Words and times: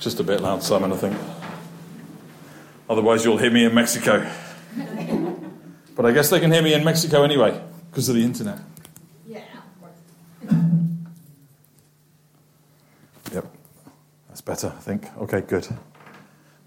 Just 0.00 0.18
a 0.18 0.24
bit 0.24 0.40
loud, 0.40 0.62
Simon, 0.62 0.92
I 0.92 0.96
think. 0.96 1.14
Otherwise, 2.88 3.22
you'll 3.22 3.36
hear 3.36 3.50
me 3.50 3.66
in 3.66 3.74
Mexico. 3.74 4.26
But 5.94 6.06
I 6.06 6.12
guess 6.12 6.30
they 6.30 6.40
can 6.40 6.50
hear 6.50 6.62
me 6.62 6.72
in 6.72 6.82
Mexico 6.82 7.22
anyway, 7.22 7.62
because 7.90 8.08
of 8.08 8.14
the 8.14 8.24
internet. 8.24 8.58
Yeah. 9.26 9.42
Yep, 13.30 13.44
that's 14.28 14.40
better, 14.40 14.72
I 14.74 14.80
think. 14.80 15.06
Okay, 15.18 15.42
good. 15.42 15.68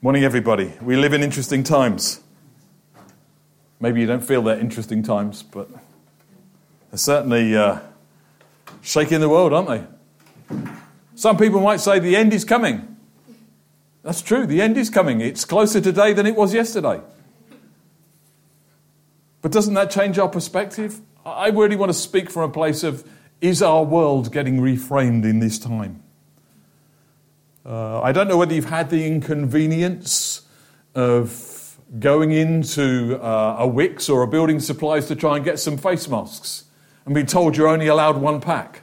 Morning, 0.04 0.24
everybody. 0.24 0.72
We 0.80 0.96
live 0.96 1.14
in 1.14 1.24
interesting 1.24 1.64
times. 1.64 2.22
Maybe 3.80 4.00
you 4.00 4.06
don't 4.06 4.24
feel 4.24 4.44
they're 4.44 4.60
interesting 4.60 5.02
times, 5.02 5.42
but 5.42 5.72
they're 6.92 7.00
certainly 7.00 7.58
uh, 7.58 7.80
shaking 8.84 9.22
the 9.22 9.30
world, 9.30 9.54
aren't 9.54 9.70
they? 9.70 9.84
Some 11.16 11.36
people 11.36 11.62
might 11.62 11.80
say 11.80 11.98
the 11.98 12.16
end 12.16 12.32
is 12.32 12.46
coming. 12.46 12.93
That's 14.04 14.22
true, 14.22 14.46
the 14.46 14.62
end 14.62 14.78
is 14.78 14.90
coming. 14.90 15.22
It's 15.22 15.46
closer 15.46 15.80
today 15.80 16.14
than 16.14 16.26
it 16.26 16.36
was 16.36 16.54
yesterday. 16.54 17.02
But 19.42 19.52
doesn't 19.52 19.74
that 19.74 19.92
change 19.92 20.20
our 20.20 20.30
perspective? 20.30 21.02
I 21.26 21.50
really 21.50 21.78
want 21.78 21.90
to 21.90 21.98
speak 21.98 22.30
from 22.30 22.44
a 22.44 22.54
place 22.54 22.84
of 22.84 23.08
is 23.40 23.62
our 23.62 23.84
world 23.84 24.32
getting 24.32 24.60
reframed 24.60 25.24
in 25.24 25.40
this 25.40 25.58
time? 25.58 26.02
Uh, 27.66 28.02
I 28.02 28.12
don't 28.12 28.28
know 28.28 28.38
whether 28.38 28.54
you've 28.54 28.66
had 28.66 28.90
the 28.90 29.06
inconvenience 29.06 30.42
of 30.96 31.78
going 32.00 32.32
into 32.32 33.20
uh, 33.22 33.58
a 33.60 33.68
Wickes 33.68 34.10
or 34.10 34.22
a 34.22 34.28
building 34.28 34.60
supplies 34.60 35.08
to 35.08 35.16
try 35.16 35.38
and 35.38 35.46
get 35.46 35.60
some 35.60 35.78
face 35.78 36.08
masks 36.10 36.66
and 37.06 37.14
being 37.14 37.26
told 37.26 37.56
you're 37.56 37.68
only 37.68 37.88
allowed 37.88 38.18
one 38.18 38.42
pack. 38.42 38.82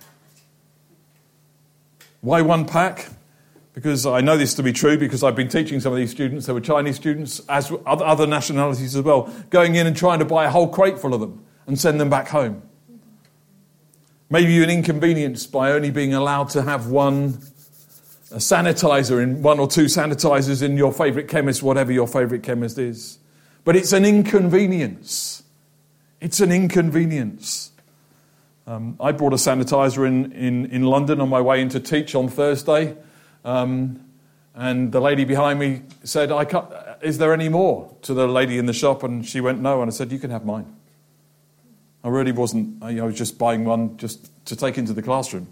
Why 2.21 2.43
one 2.43 2.67
pack? 2.67 3.09
Because 3.73 4.05
I 4.07 4.21
know 4.21 4.37
this 4.37 4.55
to 4.55 4.63
be 4.63 4.73
true 4.73 4.99
because 4.99 5.23
I've 5.23 5.37
been 5.37 5.49
teaching 5.49 5.81
some 5.81 5.93
of 5.93 5.99
these 5.99 6.11
students, 6.11 6.47
they 6.47 6.53
were 6.53 6.61
Chinese 6.61 6.97
students, 6.97 7.41
as 7.49 7.73
other 7.87 8.27
nationalities 8.27 8.97
as 8.97 9.03
well, 9.03 9.33
going 9.51 9.77
in 9.77 9.87
and 9.87 9.97
trying 9.97 10.19
to 10.19 10.25
buy 10.25 10.45
a 10.45 10.51
whole 10.51 10.69
crate 10.69 10.99
full 10.99 11.15
of 11.15 11.21
them 11.21 11.45
and 11.67 11.79
send 11.79 12.01
them 12.01 12.11
back 12.11 12.29
home. 12.29 12.63
Maybe 14.29 14.53
you're 14.53 14.69
inconvenienced 14.69 15.51
by 15.51 15.73
only 15.73 15.91
being 15.91 16.15
allowed 16.15 16.51
to 16.51 16.63
have 16.63 16.87
one 16.89 17.39
sanitizer 18.33 19.23
in 19.23 19.43
one 19.43 19.59
or 19.59 19.67
two 19.67 19.87
sanitizers 19.87 20.63
in 20.63 20.77
your 20.77 20.93
favorite 20.93 21.29
chemist, 21.29 21.63
whatever 21.63 21.91
your 21.91 22.07
favorite 22.07 22.43
chemist 22.43 22.79
is. 22.79 23.19
But 23.65 23.77
it's 23.77 23.93
an 23.93 24.05
inconvenience. 24.05 25.43
It's 26.21 26.41
an 26.41 26.53
inconvenience. 26.53 27.73
Um, 28.67 28.97
I 29.01 29.13
brought 29.13 29.33
a 29.33 29.37
sanitizer 29.37 30.07
in, 30.07 30.33
in, 30.33 30.67
in 30.67 30.83
London 30.85 31.21
on 31.21 31.29
my 31.29 31.41
way 31.41 31.61
in 31.61 31.69
to 31.71 31.81
teach 31.81 32.15
on 32.15 32.29
Thursday. 32.29 32.97
Um, 33.45 34.05
and 34.55 34.93
the 34.93 35.01
lady 35.01 35.25
behind 35.25 35.59
me 35.59 35.83
said, 36.05 36.33
I 36.33 36.45
can't, 36.45 36.67
Is 37.03 37.19
there 37.19 37.33
any 37.33 37.49
more 37.49 37.95
to 38.03 38.15
the 38.15 38.27
lady 38.27 38.59
in 38.59 38.67
the 38.67 38.73
shop? 38.73 39.03
And 39.03 39.27
she 39.27 39.41
went, 39.41 39.61
No. 39.61 39.83
And 39.83 39.91
I 39.91 39.95
said, 39.95 40.13
You 40.13 40.19
can 40.19 40.31
have 40.31 40.45
mine. 40.45 40.77
I 42.03 42.09
really 42.09 42.33
wasn't, 42.33 42.83
I 42.83 43.03
was 43.03 43.17
just 43.17 43.39
buying 43.39 43.65
one 43.65 43.97
just 43.97 44.31
to 44.47 44.57
take 44.57 44.79
into 44.79 44.93
the 44.93 45.03
classroom. 45.03 45.49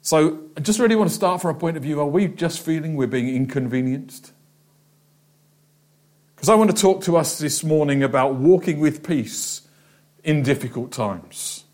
So 0.00 0.40
I 0.56 0.60
just 0.60 0.80
really 0.80 0.96
want 0.96 1.10
to 1.10 1.14
start 1.14 1.40
from 1.40 1.54
a 1.54 1.58
point 1.58 1.76
of 1.76 1.82
view 1.82 2.00
are 2.00 2.06
we 2.06 2.26
just 2.26 2.64
feeling 2.64 2.96
we're 2.96 3.06
being 3.06 3.28
inconvenienced? 3.28 4.32
Because 6.34 6.48
I 6.48 6.54
want 6.54 6.74
to 6.74 6.76
talk 6.76 7.04
to 7.04 7.16
us 7.16 7.38
this 7.38 7.62
morning 7.62 8.02
about 8.02 8.34
walking 8.34 8.80
with 8.80 9.06
peace 9.06 9.62
in 10.24 10.42
difficult 10.42 10.90
times. 10.90 11.64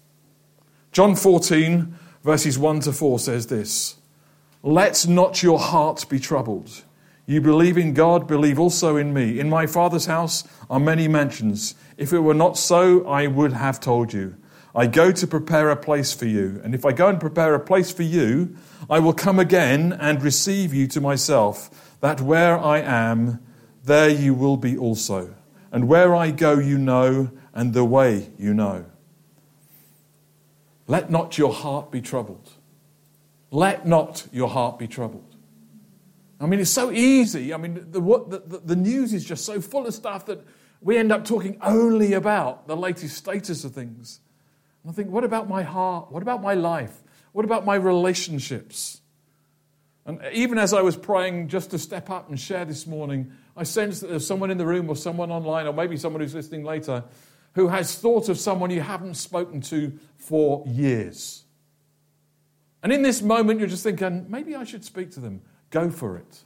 John 0.93 1.17
14, 1.17 1.95
verses 2.23 2.59
1 2.59 2.81
to 2.81 2.93
4 2.93 3.19
says 3.19 3.47
this. 3.47 3.98
Let 4.63 5.07
not 5.07 5.43
your 5.43 5.59
heart 5.59 6.07
be 6.09 6.19
troubled. 6.19 6.85
You 7.27 7.41
believe 7.41 7.77
in 7.77 7.93
God, 7.93 8.27
believe 8.27 8.59
also 8.59 8.97
in 8.97 9.13
me. 9.13 9.39
In 9.39 9.51
my 9.51 9.67
Father's 9.67 10.07
house 10.07 10.45
are 10.71 10.81
many 10.81 11.09
mansions. 11.09 11.75
If 11.97 12.13
it 12.13 12.21
were 12.21 12.35
not 12.35 12.57
so, 12.57 13.07
I 13.07 13.27
would 13.27 13.53
have 13.53 13.81
told 13.81 14.13
you. 14.13 14.37
I 14.75 14.87
go 14.87 15.13
to 15.13 15.27
prepare 15.27 15.71
a 15.71 15.77
place 15.77 16.15
for 16.15 16.25
you. 16.25 16.61
And 16.65 16.75
if 16.75 16.85
I 16.85 16.93
go 16.93 17.09
and 17.09 17.21
prepare 17.21 17.55
a 17.55 17.61
place 17.61 17.93
for 17.93 18.03
you, 18.03 18.57
I 18.89 18.99
will 18.99 19.13
come 19.13 19.39
again 19.39 19.93
and 19.93 20.23
receive 20.23 20.73
you 20.73 20.87
to 20.89 21.01
myself, 21.01 21.97
that 22.01 22.21
where 22.21 22.59
I 22.59 22.79
am, 22.79 23.41
there 23.85 24.09
you 24.09 24.35
will 24.35 24.57
be 24.57 24.79
also. 24.79 25.35
And 25.71 25.89
where 25.89 26.15
I 26.15 26.31
go, 26.31 26.59
you 26.59 26.79
know, 26.79 27.31
and 27.53 27.75
the 27.75 27.85
way 27.85 28.31
you 28.39 28.55
know. 28.55 28.87
Let 30.87 31.11
not 31.11 31.37
your 31.37 31.53
heart 31.53 31.91
be 31.91 32.01
troubled. 32.01 32.53
Let 33.51 33.87
not 33.87 34.27
your 34.33 34.49
heart 34.49 34.79
be 34.79 34.87
troubled. 34.87 35.37
I 36.41 36.47
mean, 36.47 36.61
it's 36.61 36.71
so 36.71 36.93
easy. 36.93 37.53
I 37.53 37.57
mean, 37.57 37.75
the, 37.91 38.01
the, 38.01 38.61
the, 38.65 38.77
news 38.77 39.13
is 39.13 39.25
just 39.25 39.45
so 39.45 39.61
full 39.61 39.87
of 39.87 39.95
stuff 39.95 40.27
that 40.27 40.47
we 40.81 40.97
end 40.97 41.11
up 41.11 41.25
talking 41.25 41.59
only 41.63 42.13
about 42.13 42.69
the 42.69 42.77
latest 42.77 43.17
status 43.17 43.65
of 43.65 43.73
things. 43.73 44.21
And 44.83 44.93
I 44.93 44.95
think, 44.95 45.11
what 45.11 45.25
about 45.25 45.49
my 45.49 45.63
heart? 45.63 46.13
What 46.13 46.23
about 46.23 46.41
my 46.41 46.55
life? 46.55 47.03
What 47.33 47.45
about 47.45 47.65
my 47.65 47.75
relationships? 47.75 49.01
And 50.07 50.21
even 50.33 50.59
as 50.59 50.73
I 50.73 50.81
was 50.81 50.97
praying 50.97 51.49
just 51.49 51.71
to 51.73 51.79
step 51.79 52.09
up 52.09 52.29
and 52.29 52.39
share 52.39 52.65
this 52.65 52.87
morning, 52.87 53.33
I 53.57 53.65
sensed 53.65 54.03
that 54.03 54.07
there's 54.09 54.27
someone 54.27 54.51
in 54.51 54.59
the 54.59 54.67
room 54.67 54.89
or 54.89 54.97
someone 54.97 55.31
online, 55.33 55.67
or 55.67 55.73
maybe 55.73 55.97
someone 55.97 56.23
who's 56.23 56.35
listening 56.35 56.65
later, 56.65 57.05
who 57.55 57.69
has 57.69 57.97
thought 57.97 58.29
of 58.29 58.39
someone 58.39 58.71
you 58.71 58.81
haven't 58.81 59.15
spoken 59.15 59.61
to 59.63 59.99
for 60.17 60.65
years. 60.67 61.45
And 62.83 62.93
in 62.93 63.03
this 63.03 63.23
moment, 63.23 63.59
you're 63.59 63.69
just 63.69 63.83
thinking, 63.83 64.27
maybe 64.29 64.55
I 64.55 64.65
should 64.65 64.85
speak 64.85 65.11
to 65.13 65.21
them. 65.21 65.43
Go 65.71 65.91
for 65.91 66.17
it. 66.17 66.45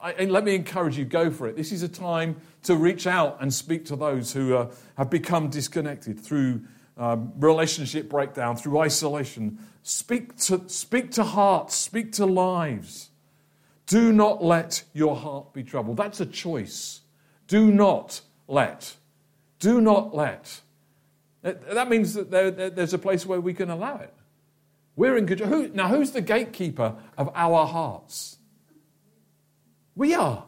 I, 0.00 0.12
and 0.12 0.32
let 0.32 0.44
me 0.44 0.54
encourage 0.54 0.98
you, 0.98 1.04
go 1.04 1.30
for 1.30 1.46
it. 1.46 1.56
This 1.56 1.70
is 1.70 1.82
a 1.82 1.88
time 1.88 2.36
to 2.64 2.74
reach 2.74 3.06
out 3.06 3.38
and 3.40 3.54
speak 3.54 3.84
to 3.86 3.96
those 3.96 4.32
who 4.32 4.56
uh, 4.56 4.70
have 4.96 5.08
become 5.08 5.48
disconnected 5.48 6.18
through 6.18 6.62
um, 6.98 7.32
relationship 7.38 8.08
breakdown, 8.08 8.56
through 8.56 8.78
isolation. 8.78 9.58
Speak 9.82 10.36
to, 10.38 10.68
speak 10.68 11.12
to 11.12 11.24
hearts, 11.24 11.76
speak 11.76 12.12
to 12.12 12.26
lives. 12.26 13.10
Do 13.86 14.12
not 14.12 14.42
let 14.42 14.82
your 14.92 15.16
heart 15.16 15.52
be 15.52 15.62
troubled. 15.62 15.96
That's 15.96 16.20
a 16.20 16.26
choice. 16.26 17.00
Do 17.46 17.70
not 17.70 18.20
let. 18.48 18.96
Do 19.58 19.80
not 19.80 20.14
let. 20.14 20.60
That 21.42 21.88
means 21.88 22.14
that 22.14 22.30
there, 22.30 22.50
there's 22.50 22.94
a 22.94 22.98
place 22.98 23.26
where 23.26 23.40
we 23.40 23.54
can 23.54 23.70
allow 23.70 23.96
it. 23.96 24.14
We're 24.96 25.16
in 25.16 25.26
control. 25.26 25.48
Who, 25.48 25.68
now, 25.68 25.88
who's 25.88 26.10
the 26.10 26.20
gatekeeper 26.20 26.94
of 27.16 27.30
our 27.34 27.66
hearts? 27.66 28.38
We 29.94 30.14
are. 30.14 30.44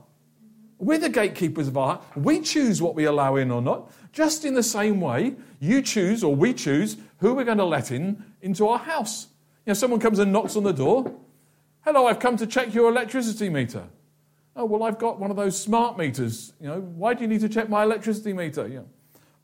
We're 0.79 0.99
the 0.99 1.09
gatekeepers 1.09 1.69
of 1.69 1.77
our 1.77 1.87
heart. 1.97 2.05
We 2.17 2.41
choose 2.41 2.83
what 2.83 2.95
we 2.95 3.05
allow 3.05 3.37
in 3.37 3.51
or 3.51 3.63
not. 3.63 3.91
Just 4.13 4.45
in 4.45 4.55
the 4.55 4.63
same 4.63 5.01
way, 5.01 5.35
you 5.61 5.83
choose 5.83 6.23
or 6.23 6.35
we 6.35 6.53
choose 6.53 6.97
who 7.19 7.35
we're 7.35 7.45
going 7.45 7.59
to 7.59 7.65
let 7.65 7.91
in 7.91 8.23
into 8.43 8.69
our 8.69 8.79
house. 8.79 9.29
You 9.65 9.71
know, 9.71 9.75
someone 9.75 10.01
comes 10.01 10.19
and 10.19 10.33
knocks 10.33 10.57
on 10.57 10.63
the 10.63 10.73
door. 10.73 11.15
Hello, 11.81 12.07
I've 12.07 12.19
come 12.19 12.37
to 12.37 12.47
check 12.47 12.75
your 12.75 12.91
electricity 12.91 13.49
meter. 13.49 13.85
Oh, 14.57 14.65
well, 14.67 14.83
I've 14.85 14.99
got 14.99 15.19
one 15.19 15.31
of 15.31 15.37
those 15.37 15.61
smart 15.61 15.99
meters. 15.99 16.53
You 16.61 16.69
know, 16.69 16.81
why 16.81 17.15
do 17.15 17.23
you 17.23 17.29
need 17.29 17.41
to 17.41 17.49
check 17.49 17.69
my 17.69 17.83
electricity 17.83 18.33
meter? 18.33 18.69
You 18.69 18.75
know, 18.75 18.89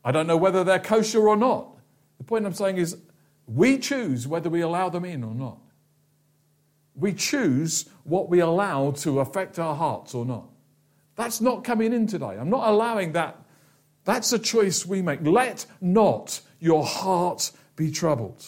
I 0.05 0.11
don't 0.11 0.27
know 0.27 0.37
whether 0.37 0.63
they're 0.63 0.79
kosher 0.79 1.27
or 1.27 1.35
not. 1.35 1.75
The 2.17 2.23
point 2.23 2.45
I'm 2.45 2.53
saying 2.53 2.77
is, 2.77 2.97
we 3.53 3.77
choose 3.77 4.27
whether 4.27 4.49
we 4.49 4.61
allow 4.61 4.89
them 4.89 5.03
in 5.03 5.23
or 5.23 5.35
not. 5.35 5.57
We 6.95 7.13
choose 7.13 7.89
what 8.03 8.29
we 8.29 8.39
allow 8.39 8.91
to 8.91 9.19
affect 9.19 9.59
our 9.59 9.75
hearts 9.75 10.13
or 10.13 10.25
not. 10.25 10.45
That's 11.15 11.41
not 11.41 11.63
coming 11.63 11.93
in 11.93 12.07
today. 12.07 12.37
I'm 12.39 12.49
not 12.49 12.67
allowing 12.67 13.11
that. 13.13 13.37
That's 14.05 14.31
a 14.31 14.39
choice 14.39 14.85
we 14.85 15.01
make. 15.01 15.19
Let 15.25 15.65
not 15.81 16.41
your 16.59 16.85
heart 16.85 17.51
be 17.75 17.91
troubled. 17.91 18.45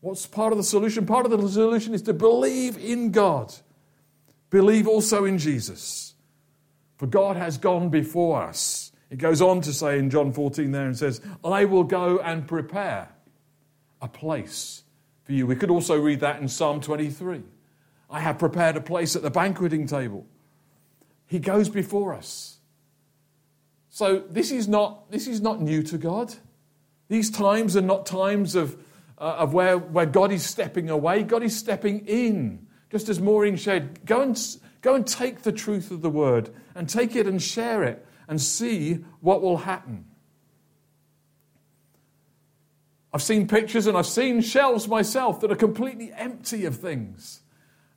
What's 0.00 0.26
part 0.26 0.52
of 0.52 0.58
the 0.58 0.64
solution? 0.64 1.06
Part 1.06 1.26
of 1.26 1.32
the 1.32 1.48
solution 1.48 1.94
is 1.94 2.02
to 2.02 2.12
believe 2.12 2.76
in 2.76 3.12
God. 3.12 3.54
Believe 4.50 4.88
also 4.88 5.24
in 5.24 5.38
Jesus. 5.38 6.14
For 6.96 7.06
God 7.06 7.36
has 7.36 7.56
gone 7.56 7.88
before 7.88 8.42
us. 8.42 8.92
It 9.10 9.18
goes 9.18 9.40
on 9.40 9.60
to 9.62 9.72
say 9.72 9.98
in 9.98 10.10
John 10.10 10.32
14 10.32 10.72
there 10.72 10.86
and 10.86 10.96
says, 10.96 11.20
I 11.44 11.64
will 11.64 11.84
go 11.84 12.18
and 12.18 12.46
prepare 12.46 13.08
a 14.00 14.08
place 14.08 14.82
for 15.22 15.32
you. 15.32 15.46
We 15.46 15.56
could 15.56 15.70
also 15.70 15.98
read 15.98 16.20
that 16.20 16.40
in 16.40 16.48
Psalm 16.48 16.80
23. 16.80 17.42
I 18.10 18.20
have 18.20 18.38
prepared 18.38 18.76
a 18.76 18.80
place 18.80 19.14
at 19.14 19.22
the 19.22 19.30
banqueting 19.30 19.86
table. 19.86 20.26
He 21.26 21.38
goes 21.38 21.68
before 21.68 22.14
us. 22.14 22.58
So 23.88 24.18
this 24.18 24.50
is 24.50 24.66
not, 24.66 25.10
this 25.10 25.26
is 25.26 25.40
not 25.40 25.60
new 25.60 25.82
to 25.84 25.98
God. 25.98 26.34
These 27.08 27.30
times 27.30 27.76
are 27.76 27.82
not 27.82 28.06
times 28.06 28.54
of, 28.54 28.76
uh, 29.18 29.36
of 29.38 29.52
where, 29.52 29.78
where 29.78 30.06
God 30.06 30.32
is 30.32 30.44
stepping 30.44 30.90
away. 30.90 31.22
God 31.22 31.42
is 31.42 31.56
stepping 31.56 32.06
in. 32.06 32.66
Just 32.90 33.08
as 33.08 33.20
Maureen 33.20 33.56
said, 33.56 34.04
go 34.04 34.22
and, 34.22 34.40
go 34.80 34.94
and 34.94 35.06
take 35.06 35.42
the 35.42 35.52
truth 35.52 35.90
of 35.90 36.02
the 36.02 36.10
word 36.10 36.50
and 36.74 36.88
take 36.88 37.14
it 37.14 37.26
and 37.26 37.40
share 37.40 37.84
it 37.84 38.04
and 38.26 38.40
see 38.40 39.04
what 39.20 39.42
will 39.42 39.58
happen. 39.58 40.06
I've 43.12 43.22
seen 43.22 43.48
pictures 43.48 43.86
and 43.86 43.96
I've 43.96 44.06
seen 44.06 44.40
shelves 44.40 44.86
myself 44.86 45.40
that 45.40 45.50
are 45.50 45.56
completely 45.56 46.12
empty 46.12 46.64
of 46.64 46.76
things. 46.76 47.40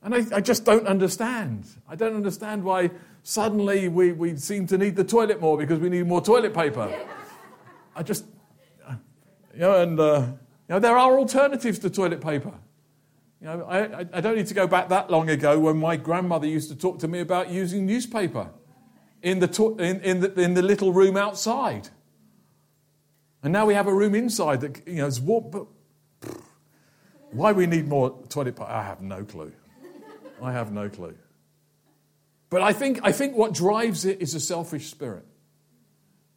And 0.02 0.14
I, 0.14 0.36
I, 0.36 0.40
just 0.40 0.64
don't 0.64 0.86
understand. 0.86 1.66
I 1.88 1.94
don't 1.94 2.14
understand 2.14 2.64
why 2.64 2.90
suddenly 3.22 3.88
we, 3.88 4.12
we 4.12 4.36
seem 4.36 4.66
to 4.66 4.76
need 4.76 4.96
the 4.96 5.04
toilet 5.04 5.40
more 5.40 5.56
because 5.56 5.78
we 5.78 5.88
need 5.88 6.06
more 6.06 6.20
toilet 6.20 6.52
paper. 6.52 6.94
I 7.96 8.02
just, 8.02 8.26
you 9.54 9.60
know, 9.60 9.80
and 9.80 9.98
uh, 9.98 10.26
you 10.68 10.74
know, 10.74 10.78
there 10.78 10.98
are 10.98 11.18
alternatives 11.18 11.78
to 11.80 11.90
toilet 11.90 12.20
paper. 12.20 12.52
You 13.40 13.46
know, 13.46 13.64
I, 13.64 14.06
I 14.12 14.20
don't 14.20 14.36
need 14.36 14.46
to 14.48 14.54
go 14.54 14.66
back 14.66 14.88
that 14.88 15.10
long 15.10 15.30
ago 15.30 15.58
when 15.58 15.76
my 15.76 15.96
grandmother 15.96 16.46
used 16.46 16.70
to 16.70 16.76
talk 16.76 16.98
to 17.00 17.08
me 17.08 17.20
about 17.20 17.50
using 17.50 17.86
newspaper 17.86 18.50
in 19.22 19.38
the, 19.38 19.48
to- 19.48 19.76
in, 19.78 20.00
in, 20.00 20.20
the, 20.20 20.40
in 20.40 20.54
the 20.54 20.62
little 20.62 20.92
room 20.92 21.16
outside. 21.16 21.88
And 23.44 23.52
now 23.52 23.66
we 23.66 23.74
have 23.74 23.86
a 23.86 23.94
room 23.94 24.14
inside 24.14 24.62
that 24.62 24.88
you 24.88 24.94
know 24.94 25.06
is 25.06 25.20
warm. 25.20 25.50
But 25.50 25.66
why 27.30 27.52
we 27.52 27.66
need 27.66 27.86
more 27.86 28.18
toilet 28.30 28.56
paper, 28.56 28.68
I 28.68 28.82
have 28.82 29.02
no 29.02 29.22
clue. 29.22 29.52
I 30.42 30.52
have 30.52 30.72
no 30.72 30.88
clue. 30.88 31.14
But 32.48 32.62
I 32.62 32.72
think, 32.72 33.00
I 33.02 33.12
think 33.12 33.36
what 33.36 33.52
drives 33.52 34.06
it 34.06 34.22
is 34.22 34.34
a 34.34 34.40
selfish 34.40 34.90
spirit. 34.90 35.26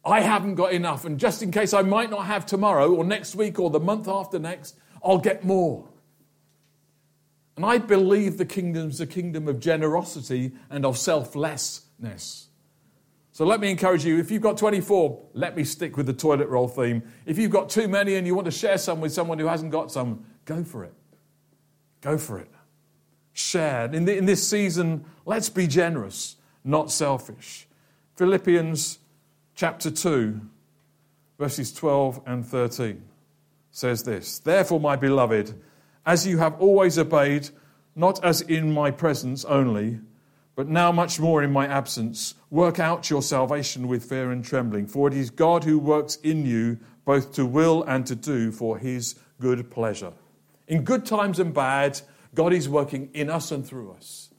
I 0.04 0.20
haven't 0.20 0.56
got 0.56 0.72
enough, 0.72 1.04
and 1.04 1.18
just 1.18 1.42
in 1.42 1.50
case 1.50 1.72
I 1.72 1.82
might 1.82 2.10
not 2.10 2.26
have 2.26 2.44
tomorrow 2.44 2.94
or 2.94 3.04
next 3.04 3.34
week 3.34 3.58
or 3.58 3.70
the 3.70 3.80
month 3.80 4.06
after 4.06 4.38
next, 4.38 4.76
I'll 5.02 5.18
get 5.18 5.44
more. 5.44 5.88
And 7.56 7.64
I 7.64 7.78
believe 7.78 8.36
the 8.36 8.44
kingdom's 8.44 9.00
a 9.00 9.06
kingdom 9.06 9.48
of 9.48 9.60
generosity 9.60 10.52
and 10.70 10.84
of 10.84 10.98
selflessness. 10.98 12.47
So 13.38 13.46
let 13.46 13.60
me 13.60 13.70
encourage 13.70 14.04
you 14.04 14.18
if 14.18 14.32
you've 14.32 14.42
got 14.42 14.56
24, 14.56 15.26
let 15.32 15.56
me 15.56 15.62
stick 15.62 15.96
with 15.96 16.06
the 16.06 16.12
toilet 16.12 16.48
roll 16.48 16.66
theme. 16.66 17.04
If 17.24 17.38
you've 17.38 17.52
got 17.52 17.68
too 17.68 17.86
many 17.86 18.16
and 18.16 18.26
you 18.26 18.34
want 18.34 18.46
to 18.46 18.50
share 18.50 18.78
some 18.78 19.00
with 19.00 19.12
someone 19.12 19.38
who 19.38 19.46
hasn't 19.46 19.70
got 19.70 19.92
some, 19.92 20.24
go 20.44 20.64
for 20.64 20.82
it. 20.82 20.92
Go 22.00 22.18
for 22.18 22.40
it. 22.40 22.50
Share. 23.34 23.84
In, 23.94 24.06
the, 24.06 24.16
in 24.16 24.24
this 24.24 24.44
season, 24.48 25.04
let's 25.24 25.48
be 25.48 25.68
generous, 25.68 26.34
not 26.64 26.90
selfish. 26.90 27.68
Philippians 28.16 28.98
chapter 29.54 29.92
2, 29.92 30.40
verses 31.38 31.72
12 31.72 32.20
and 32.26 32.44
13 32.44 33.00
says 33.70 34.02
this 34.02 34.40
Therefore, 34.40 34.80
my 34.80 34.96
beloved, 34.96 35.54
as 36.04 36.26
you 36.26 36.38
have 36.38 36.60
always 36.60 36.98
obeyed, 36.98 37.50
not 37.94 38.24
as 38.24 38.40
in 38.40 38.72
my 38.72 38.90
presence 38.90 39.44
only, 39.44 40.00
but 40.58 40.66
now 40.66 40.90
much 40.90 41.20
more 41.20 41.40
in 41.40 41.52
my 41.52 41.68
absence, 41.68 42.34
work 42.50 42.80
out 42.80 43.08
your 43.08 43.22
salvation 43.22 43.86
with 43.86 44.04
fear 44.04 44.32
and 44.32 44.44
trembling, 44.44 44.88
for 44.88 45.06
it 45.06 45.14
is 45.14 45.30
God 45.30 45.62
who 45.62 45.78
works 45.78 46.16
in 46.16 46.44
you 46.44 46.80
both 47.04 47.32
to 47.34 47.46
will 47.46 47.84
and 47.84 48.04
to 48.08 48.16
do 48.16 48.50
for 48.50 48.76
his 48.76 49.14
good 49.40 49.70
pleasure. 49.70 50.12
In 50.66 50.82
good 50.82 51.06
times 51.06 51.38
and 51.38 51.54
bad, 51.54 52.00
God 52.34 52.52
is 52.52 52.68
working 52.68 53.08
in 53.14 53.30
us 53.30 53.52
and 53.52 53.64
through 53.64 53.92
us. 53.92 54.30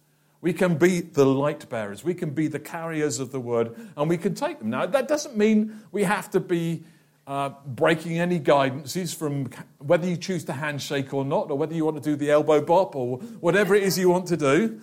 We 0.42 0.52
can 0.52 0.76
be 0.76 1.00
the 1.00 1.26
light 1.26 1.70
bearers, 1.70 2.04
we 2.04 2.14
can 2.14 2.32
be 2.32 2.50
the 2.50 2.60
carriers 2.60 3.22
of 3.22 3.32
the 3.32 3.40
word, 3.40 3.74
and 3.96 4.10
we 4.10 4.18
can 4.18 4.36
take 4.36 4.60
them. 4.60 4.72
Now, 4.72 4.88
that 4.88 5.08
doesn't 5.08 5.38
mean 5.38 5.80
we 5.94 6.04
have 6.04 6.30
to 6.32 6.42
be 6.42 6.84
uh, 7.28 7.52
breaking 7.66 8.20
any 8.20 8.42
guidances 8.42 9.16
from 9.16 9.52
whether 9.78 10.06
you 10.06 10.18
choose 10.18 10.44
to 10.44 10.52
handshake 10.52 11.14
or 11.14 11.24
not, 11.24 11.50
or 11.50 11.58
whether 11.58 11.74
you 11.74 11.86
want 11.86 11.96
to 11.96 12.04
do 12.04 12.18
the 12.18 12.30
elbow 12.30 12.60
bop 12.60 12.94
or 12.94 13.20
whatever 13.40 13.74
it 13.74 13.84
is 13.84 13.98
you 13.98 14.10
want 14.10 14.28
to 14.28 14.36
do. 14.36 14.82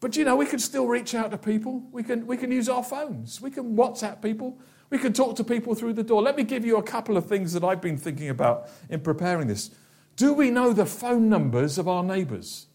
But 0.00 0.16
you 0.16 0.24
know, 0.24 0.36
we 0.36 0.46
can 0.46 0.58
still 0.58 0.86
reach 0.86 1.14
out 1.14 1.30
to 1.32 1.38
people. 1.38 1.82
We 1.90 2.02
can, 2.02 2.26
we 2.26 2.36
can 2.36 2.52
use 2.52 2.68
our 2.68 2.84
phones. 2.84 3.40
We 3.40 3.50
can 3.50 3.76
WhatsApp 3.76 4.22
people. 4.22 4.58
We 4.90 4.98
can 4.98 5.12
talk 5.12 5.36
to 5.36 5.44
people 5.44 5.74
through 5.74 5.94
the 5.94 6.02
door. 6.02 6.22
Let 6.22 6.36
me 6.36 6.44
give 6.44 6.64
you 6.64 6.76
a 6.76 6.82
couple 6.82 7.16
of 7.16 7.26
things 7.26 7.52
that 7.52 7.64
I've 7.64 7.80
been 7.80 7.98
thinking 7.98 8.28
about 8.28 8.68
in 8.88 9.00
preparing 9.00 9.48
this. 9.48 9.70
Do 10.16 10.32
we 10.32 10.50
know 10.50 10.72
the 10.72 10.86
phone 10.86 11.28
numbers 11.28 11.78
of 11.78 11.88
our 11.88 12.02
neighbours? 12.02 12.66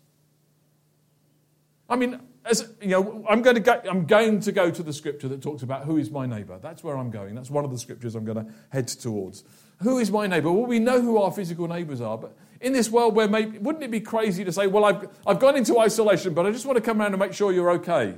I 1.90 1.96
mean, 1.96 2.20
as, 2.46 2.70
you 2.82 2.90
know, 2.90 3.26
I'm 3.30 3.42
going, 3.42 3.56
to 3.56 3.62
go, 3.62 3.82
I'm 3.90 4.06
going 4.06 4.42
to 4.42 4.52
go 4.52 4.70
to 4.70 4.84
the 4.84 4.94
scripture 4.94 5.28
that 5.30 5.42
talks 5.42 5.64
about 5.64 5.86
who 5.86 5.98
is 5.98 6.12
my 6.12 6.26
neighbour. 6.26 6.60
That's 6.62 6.84
where 6.84 6.98
I'm 6.98 7.10
going. 7.10 7.36
That's 7.36 7.50
one 7.50 7.64
of 7.64 7.72
the 7.72 7.78
scriptures 7.78 8.16
I'm 8.16 8.26
going 8.26 8.46
to 8.46 8.52
head 8.70 8.88
towards. 8.88 9.44
Who 9.82 10.00
is 10.00 10.12
my 10.12 10.28
neighbour? 10.28 10.52
Well, 10.52 10.66
we 10.66 10.80
know 10.80 11.02
who 11.02 11.18
our 11.18 11.32
physical 11.32 11.68
neighbours 11.68 12.02
are, 12.02 12.18
but 12.18 12.36
in 12.64 12.72
this 12.72 12.90
world 12.90 13.14
where 13.14 13.28
maybe, 13.28 13.58
wouldn't 13.60 13.84
it 13.84 13.92
be 13.92 14.00
crazy 14.00 14.46
to 14.46 14.52
say, 14.52 14.68
well, 14.68 14.86
I've, 14.86 15.10
I've 15.28 15.40
gone 15.40 15.58
into 15.58 15.78
isolation, 15.78 16.34
but 16.34 16.46
I 16.46 16.52
just 16.52 16.66
want 16.66 16.78
to 16.78 16.82
come 16.82 17.02
around 17.02 17.12
and 17.14 17.20
make 17.20 17.34
sure 17.34 17.52
you're 17.52 17.72
okay? 17.72 18.16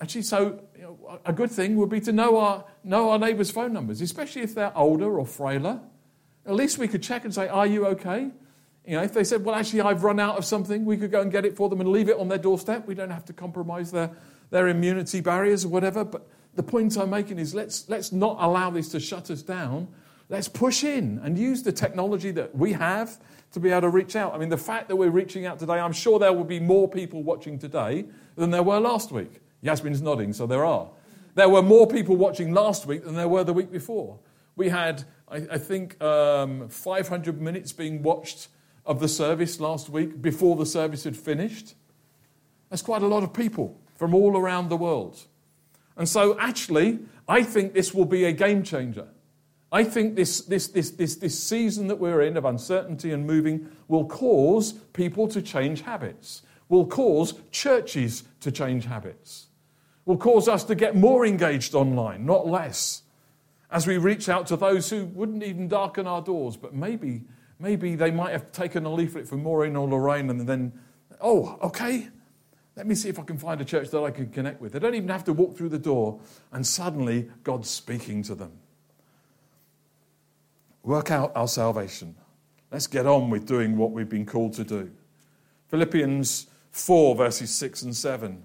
Actually, 0.00 0.22
so 0.22 0.60
you 0.76 0.82
know, 0.82 1.20
a 1.26 1.32
good 1.32 1.50
thing 1.50 1.76
would 1.76 1.88
be 1.88 2.00
to 2.00 2.12
know 2.12 2.38
our, 2.38 2.64
know 2.84 3.10
our 3.10 3.18
neighbours' 3.18 3.50
phone 3.50 3.72
numbers, 3.72 4.00
especially 4.00 4.42
if 4.42 4.54
they're 4.54 4.76
older 4.78 5.18
or 5.18 5.26
frailer. 5.26 5.80
At 6.46 6.54
least 6.54 6.78
we 6.78 6.86
could 6.86 7.02
check 7.02 7.24
and 7.24 7.34
say, 7.34 7.48
are 7.48 7.66
you 7.66 7.86
okay? 7.86 8.30
You 8.86 8.96
know, 8.96 9.02
if 9.02 9.12
they 9.12 9.24
said, 9.24 9.44
well, 9.44 9.56
actually, 9.56 9.80
I've 9.80 10.04
run 10.04 10.20
out 10.20 10.38
of 10.38 10.44
something, 10.44 10.84
we 10.84 10.96
could 10.96 11.10
go 11.10 11.20
and 11.20 11.30
get 11.30 11.44
it 11.44 11.56
for 11.56 11.68
them 11.68 11.80
and 11.80 11.90
leave 11.90 12.08
it 12.08 12.18
on 12.18 12.28
their 12.28 12.38
doorstep. 12.38 12.86
We 12.86 12.94
don't 12.94 13.10
have 13.10 13.24
to 13.26 13.32
compromise 13.32 13.90
their, 13.90 14.10
their 14.50 14.68
immunity 14.68 15.20
barriers 15.20 15.64
or 15.64 15.68
whatever. 15.68 16.04
But 16.04 16.28
the 16.54 16.62
point 16.62 16.96
I'm 16.96 17.10
making 17.10 17.40
is 17.40 17.52
let's, 17.52 17.88
let's 17.88 18.12
not 18.12 18.36
allow 18.40 18.70
this 18.70 18.90
to 18.90 19.00
shut 19.00 19.28
us 19.30 19.42
down 19.42 19.88
Let's 20.28 20.48
push 20.48 20.84
in 20.84 21.20
and 21.22 21.38
use 21.38 21.62
the 21.62 21.72
technology 21.72 22.30
that 22.32 22.56
we 22.56 22.72
have 22.72 23.18
to 23.52 23.60
be 23.60 23.70
able 23.70 23.82
to 23.82 23.88
reach 23.90 24.16
out. 24.16 24.34
I 24.34 24.38
mean, 24.38 24.48
the 24.48 24.56
fact 24.56 24.88
that 24.88 24.96
we're 24.96 25.10
reaching 25.10 25.46
out 25.46 25.58
today, 25.58 25.74
I'm 25.74 25.92
sure 25.92 26.18
there 26.18 26.32
will 26.32 26.44
be 26.44 26.60
more 26.60 26.88
people 26.88 27.22
watching 27.22 27.58
today 27.58 28.06
than 28.36 28.50
there 28.50 28.62
were 28.62 28.80
last 28.80 29.12
week. 29.12 29.40
Yasmin's 29.60 30.00
nodding, 30.00 30.32
so 30.32 30.46
there 30.46 30.64
are. 30.64 30.88
There 31.34 31.48
were 31.48 31.62
more 31.62 31.86
people 31.86 32.16
watching 32.16 32.52
last 32.52 32.86
week 32.86 33.04
than 33.04 33.14
there 33.14 33.28
were 33.28 33.44
the 33.44 33.52
week 33.52 33.70
before. 33.70 34.18
We 34.56 34.68
had, 34.68 35.04
I, 35.28 35.46
I 35.52 35.58
think, 35.58 36.02
um, 36.02 36.68
500 36.68 37.40
minutes 37.40 37.72
being 37.72 38.02
watched 38.02 38.48
of 38.84 39.00
the 39.00 39.08
service 39.08 39.60
last 39.60 39.88
week 39.88 40.20
before 40.20 40.56
the 40.56 40.66
service 40.66 41.04
had 41.04 41.16
finished. 41.16 41.74
That's 42.68 42.82
quite 42.82 43.02
a 43.02 43.06
lot 43.06 43.22
of 43.22 43.32
people 43.32 43.80
from 43.96 44.14
all 44.14 44.36
around 44.36 44.68
the 44.68 44.76
world. 44.76 45.26
And 45.96 46.08
so, 46.08 46.38
actually, 46.38 47.00
I 47.28 47.42
think 47.42 47.74
this 47.74 47.94
will 47.94 48.04
be 48.04 48.24
a 48.24 48.32
game 48.32 48.62
changer. 48.62 49.08
I 49.72 49.84
think 49.84 50.16
this, 50.16 50.42
this, 50.42 50.68
this, 50.68 50.90
this, 50.90 51.16
this 51.16 51.42
season 51.42 51.86
that 51.86 51.98
we're 51.98 52.20
in 52.20 52.36
of 52.36 52.44
uncertainty 52.44 53.10
and 53.10 53.26
moving 53.26 53.70
will 53.88 54.04
cause 54.04 54.72
people 54.92 55.26
to 55.28 55.40
change 55.40 55.80
habits, 55.80 56.42
will 56.68 56.86
cause 56.86 57.32
churches 57.50 58.24
to 58.40 58.52
change 58.52 58.84
habits, 58.84 59.46
will 60.04 60.18
cause 60.18 60.46
us 60.46 60.64
to 60.64 60.74
get 60.74 60.94
more 60.94 61.24
engaged 61.24 61.74
online, 61.74 62.26
not 62.26 62.46
less, 62.46 63.02
as 63.70 63.86
we 63.86 63.96
reach 63.96 64.28
out 64.28 64.46
to 64.48 64.56
those 64.58 64.90
who 64.90 65.06
wouldn't 65.06 65.42
even 65.42 65.68
darken 65.68 66.06
our 66.06 66.20
doors, 66.20 66.58
but 66.58 66.74
maybe, 66.74 67.22
maybe 67.58 67.94
they 67.94 68.10
might 68.10 68.32
have 68.32 68.52
taken 68.52 68.84
a 68.84 68.92
leaflet 68.92 69.26
from 69.26 69.42
Maureen 69.42 69.74
or 69.74 69.88
Lorraine 69.88 70.28
and 70.28 70.46
then, 70.46 70.70
oh, 71.22 71.58
okay, 71.62 72.08
let 72.76 72.86
me 72.86 72.94
see 72.94 73.08
if 73.08 73.18
I 73.18 73.22
can 73.22 73.38
find 73.38 73.58
a 73.62 73.64
church 73.64 73.88
that 73.88 74.02
I 74.02 74.10
can 74.10 74.28
connect 74.28 74.60
with. 74.60 74.72
They 74.72 74.78
don't 74.78 74.94
even 74.94 75.08
have 75.08 75.24
to 75.24 75.32
walk 75.32 75.56
through 75.56 75.70
the 75.70 75.78
door, 75.78 76.20
and 76.52 76.66
suddenly 76.66 77.30
God's 77.42 77.70
speaking 77.70 78.22
to 78.24 78.34
them 78.34 78.52
work 80.82 81.10
out 81.10 81.32
our 81.34 81.48
salvation. 81.48 82.14
Let's 82.70 82.86
get 82.86 83.06
on 83.06 83.30
with 83.30 83.46
doing 83.46 83.76
what 83.76 83.92
we've 83.92 84.08
been 84.08 84.26
called 84.26 84.54
to 84.54 84.64
do. 84.64 84.90
Philippians 85.68 86.46
4, 86.70 87.14
verses 87.16 87.54
6 87.54 87.82
and 87.82 87.96
7. 87.96 88.44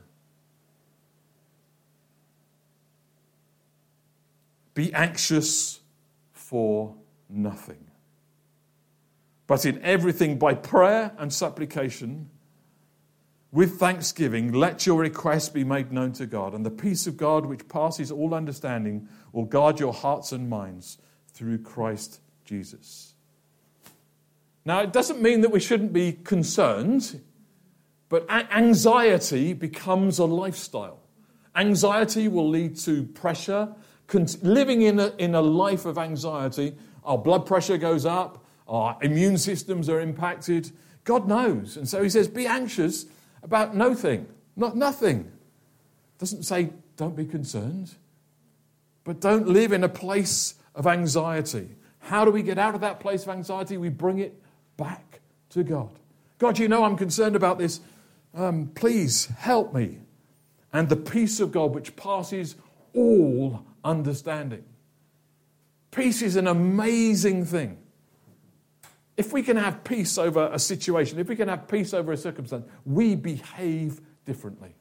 Be 4.73 4.93
anxious 4.93 5.79
for 6.33 6.93
nothing, 7.29 7.87
but 9.47 9.65
in 9.65 9.81
everything 9.81 10.37
by 10.37 10.53
prayer 10.53 11.13
and 11.17 11.33
supplication, 11.33 12.29
with 13.51 13.79
thanksgiving, 13.79 14.51
let 14.51 14.85
your 14.85 14.99
requests 14.99 15.49
be 15.49 15.63
made 15.63 15.91
known 15.91 16.11
to 16.13 16.27
God, 16.27 16.53
and 16.53 16.65
the 16.65 16.69
peace 16.69 17.07
of 17.07 17.17
God, 17.17 17.45
which 17.45 17.67
passes 17.67 18.11
all 18.11 18.35
understanding, 18.35 19.07
will 19.31 19.45
guard 19.45 19.79
your 19.79 19.93
hearts 19.93 20.31
and 20.31 20.47
minds 20.47 20.99
through 21.33 21.59
Christ 21.59 22.19
Jesus. 22.47 23.13
Now, 24.65 24.81
it 24.81 24.91
doesn't 24.91 25.21
mean 25.21 25.41
that 25.41 25.51
we 25.51 25.59
shouldn't 25.59 25.93
be 25.93 26.13
concerned, 26.13 27.21
but 28.09 28.25
anxiety 28.29 29.53
becomes 29.53 30.17
a 30.17 30.25
lifestyle. 30.25 30.99
Anxiety 31.55 32.27
will 32.27 32.49
lead 32.49 32.77
to 32.79 33.03
pressure. 33.03 33.73
Living 34.41 34.81
in 34.81 34.99
a, 34.99 35.13
in 35.17 35.35
a 35.35 35.41
life 35.41 35.85
of 35.85 35.97
anxiety, 35.97 36.75
our 37.03 37.17
blood 37.17 37.45
pressure 37.45 37.77
goes 37.77 38.05
up, 38.05 38.45
our 38.67 38.97
immune 39.01 39.37
systems 39.37 39.87
are 39.89 39.99
impacted. 39.99 40.71
God 41.03 41.27
knows. 41.27 41.77
And 41.77 41.87
so 41.87 42.03
he 42.03 42.09
says, 42.09 42.27
be 42.27 42.45
anxious 42.45 43.05
about 43.43 43.75
nothing, 43.75 44.27
not 44.55 44.75
nothing. 44.75 45.31
Doesn't 46.17 46.43
say 46.43 46.71
don't 46.97 47.15
be 47.15 47.25
concerned, 47.25 47.95
but 49.05 49.21
don't 49.21 49.47
live 49.47 49.71
in 49.71 49.83
a 49.83 49.89
place 49.89 50.55
of 50.75 50.87
anxiety. 50.87 51.76
How 52.07 52.23
do 52.23 52.31
we 52.31 52.41
get 52.41 52.57
out 52.57 52.73
of 52.73 52.79
that 52.81 53.01
place 53.01 53.23
of 53.23 53.29
anxiety? 53.29 53.75
We 53.75 53.89
bring 53.89 54.19
it 54.19 54.41
back 54.77 55.19
to 55.49 55.61
God. 55.61 55.91
God, 56.37 56.57
you 56.57 56.69
know 56.69 56.85
I'm 56.85 56.95
concerned 56.95 57.35
about 57.35 57.59
this. 57.59 57.81
Um, 58.33 58.71
please 58.75 59.25
help 59.25 59.73
me. 59.73 59.97
And 60.71 60.87
the 60.87 60.95
peace 60.95 61.41
of 61.41 61.51
God, 61.51 61.75
which 61.75 61.97
passes 61.97 62.55
all 62.95 63.65
understanding. 63.83 64.63
Peace 65.91 66.21
is 66.21 66.37
an 66.37 66.47
amazing 66.47 67.45
thing. 67.45 67.77
if 69.17 69.33
we 69.33 69.41
can 69.41 69.57
have 69.57 69.83
peace 69.83 70.17
over 70.17 70.49
a 70.53 70.59
situation, 70.59 71.19
if 71.19 71.27
we 71.27 71.35
can 71.35 71.49
have 71.49 71.67
peace 71.67 71.93
over 71.93 72.11
a 72.11 72.17
circumstance, 72.17 72.65
we 72.85 73.15
behave 73.15 73.99
differently. 74.25 74.75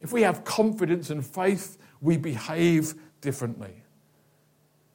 If 0.00 0.10
we 0.12 0.22
have 0.22 0.42
confidence 0.42 1.10
and 1.10 1.24
faith, 1.24 1.76
we 2.00 2.16
behave 2.16 2.94
differently. 3.20 3.81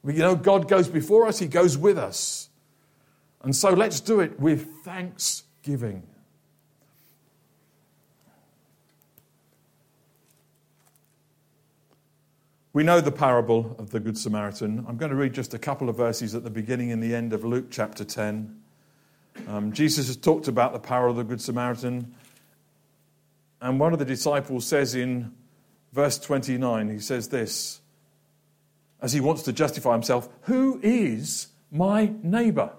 We 0.04 0.14
know 0.14 0.36
God 0.36 0.68
goes 0.68 0.88
before 0.88 1.28
us, 1.28 1.40
He 1.40 1.48
goes 1.48 1.78
with 1.78 1.98
us. 1.98 2.50
And 3.42 3.56
so 3.56 3.70
let's 3.70 4.00
do 4.00 4.20
it 4.20 4.40
with 4.40 4.68
thanksgiving. 4.84 6.04
We 12.78 12.84
know 12.84 13.02
the 13.02 13.12
parable 13.12 13.76
of 13.80 13.90
the 13.90 14.00
Good 14.00 14.20
Samaritan. 14.20 14.86
I'm 14.88 14.98
going 14.98 15.10
to 15.10 15.16
read 15.16 15.34
just 15.34 15.56
a 15.56 15.58
couple 15.58 15.90
of 15.90 15.98
verses 15.98 16.36
at 16.36 16.44
the 16.44 16.52
beginning 16.52 16.92
and 16.92 17.02
the 17.02 17.16
end 17.16 17.34
of 17.34 17.44
Luke 17.44 17.68
chapter 17.72 18.04
10. 18.04 18.56
Um, 19.48 19.72
Jesus 19.72 20.06
has 20.06 20.16
talked 20.16 20.48
about 20.48 20.74
the 20.74 20.80
parable 20.80 21.12
of 21.12 21.18
the 21.18 21.24
Good 21.24 21.42
Samaritan. 21.42 22.14
And 23.62 23.80
one 23.80 23.94
of 23.94 24.00
the 24.00 24.06
disciples 24.06 24.68
says 24.68 24.94
in 24.94 25.34
verse 25.92 26.20
29, 26.20 26.92
he 26.92 27.00
says 27.00 27.30
this, 27.30 27.82
as 29.02 29.14
he 29.14 29.20
wants 29.20 29.44
to 29.44 29.54
justify 29.54 29.94
himself 29.94 30.30
Who 30.44 30.80
is 30.82 31.48
my 31.72 32.14
neighbor? 32.24 32.74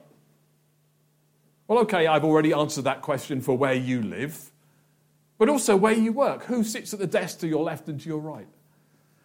Well, 1.67 1.81
okay, 1.81 2.07
I've 2.07 2.25
already 2.25 2.53
answered 2.53 2.85
that 2.85 3.03
question 3.03 3.41
for 3.43 3.57
where 3.57 3.75
you 3.75 4.03
live, 4.03 4.51
but 5.37 5.51
also 5.51 5.77
where 5.77 5.93
you 5.93 6.13
work. 6.13 6.45
Who 6.45 6.65
sits 6.65 6.95
at 6.95 6.99
the 6.99 7.07
desk 7.07 7.41
to 7.41 7.49
your 7.49 7.63
left 7.63 7.89
and 7.89 8.01
to 8.01 8.09
your 8.09 8.21
right? 8.21 8.49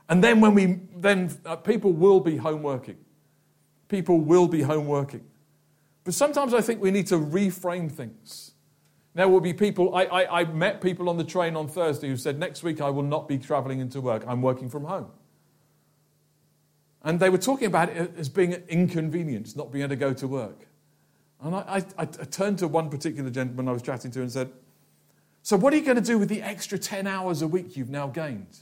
And 0.10 0.22
then 0.22 0.42
when 0.42 0.54
we 0.54 0.80
then 0.96 1.36
uh, 1.46 1.56
people 1.56 1.94
will 1.94 2.20
be 2.20 2.38
home 2.38 2.62
working. 2.62 2.98
People 3.88 4.20
will 4.20 4.48
be 4.48 4.62
home 4.62 4.88
working. 4.88 5.24
But 6.04 6.14
sometimes 6.14 6.54
I 6.54 6.62
think 6.62 6.82
we 6.82 6.92
need 6.92 7.08
to 7.08 7.16
reframe 7.16 7.90
things. 7.90 8.52
There 9.16 9.28
will 9.28 9.42
be 9.42 9.54
people, 9.54 9.96
I, 9.96 10.06
I, 10.06 10.42
I 10.42 10.44
met 10.46 10.82
people 10.82 11.08
on 11.08 11.18
the 11.18 11.24
train 11.24 11.56
on 11.56 11.68
Thursday 11.68 12.10
who 12.10 12.18
said, 12.18 12.40
Next 12.40 12.64
week 12.64 12.82
I 12.82 12.90
will 12.90 13.04
not 13.04 13.28
be 13.28 13.38
traveling 13.38 13.80
into 13.80 14.02
work. 14.02 14.24
I'm 14.28 14.42
working 14.42 14.70
from 14.70 14.86
home. 14.86 15.12
And 17.04 17.20
they 17.20 17.30
were 17.30 17.38
talking 17.38 17.68
about 17.68 17.90
it 17.90 18.14
as 18.18 18.30
being 18.30 18.54
an 18.54 18.64
inconvenience, 18.70 19.56
not 19.56 19.72
being 19.72 19.84
able 19.84 19.90
to 19.90 19.96
go 19.96 20.14
to 20.14 20.28
work. 20.28 20.68
And 21.42 21.56
I, 21.56 21.84
I, 21.98 22.02
I 22.02 22.06
turned 22.06 22.60
to 22.60 22.68
one 22.68 22.90
particular 22.90 23.30
gentleman 23.30 23.68
I 23.68 23.74
was 23.74 23.82
chatting 23.82 24.12
to 24.12 24.22
and 24.22 24.32
said, 24.32 24.52
So, 25.42 25.58
what 25.58 25.74
are 25.74 25.78
you 25.78 25.84
going 25.84 25.98
to 25.98 26.02
do 26.02 26.18
with 26.18 26.30
the 26.30 26.42
extra 26.42 26.80
10 26.80 27.06
hours 27.06 27.42
a 27.42 27.48
week 27.48 27.76
you've 27.76 27.90
now 27.90 28.08
gained? 28.08 28.60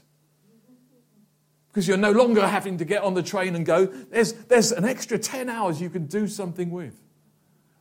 because 1.72 1.88
you're 1.88 1.96
no 1.96 2.12
longer 2.12 2.46
having 2.46 2.76
to 2.76 2.84
get 2.84 3.02
on 3.02 3.14
the 3.14 3.22
train 3.22 3.56
and 3.56 3.64
go. 3.64 3.86
There's, 3.86 4.34
there's 4.34 4.72
an 4.72 4.84
extra 4.84 5.18
10 5.18 5.48
hours 5.48 5.80
you 5.80 5.88
can 5.88 6.04
do 6.04 6.28
something 6.28 6.70
with. 6.70 6.94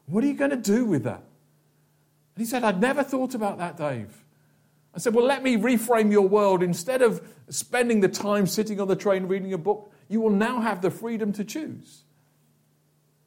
What 0.05 0.23
are 0.23 0.27
you 0.27 0.33
going 0.33 0.51
to 0.51 0.57
do 0.57 0.85
with 0.85 1.03
that? 1.03 1.21
And 2.35 2.37
he 2.37 2.45
said, 2.45 2.63
I'd 2.63 2.79
never 2.79 3.03
thought 3.03 3.35
about 3.35 3.57
that, 3.57 3.75
Dave. 3.77 4.23
I 4.95 4.99
said, 4.99 5.13
Well, 5.13 5.25
let 5.25 5.43
me 5.43 5.57
reframe 5.57 6.09
your 6.09 6.27
world. 6.27 6.63
Instead 6.63 7.01
of 7.01 7.21
spending 7.49 7.99
the 7.99 8.07
time 8.07 8.47
sitting 8.47 8.79
on 8.79 8.87
the 8.87 8.95
train 8.95 9.27
reading 9.27 9.51
a 9.51 9.57
book, 9.57 9.91
you 10.11 10.19
will 10.19 10.29
now 10.29 10.59
have 10.59 10.81
the 10.81 10.91
freedom 10.91 11.31
to 11.33 11.43
choose. 11.43 12.03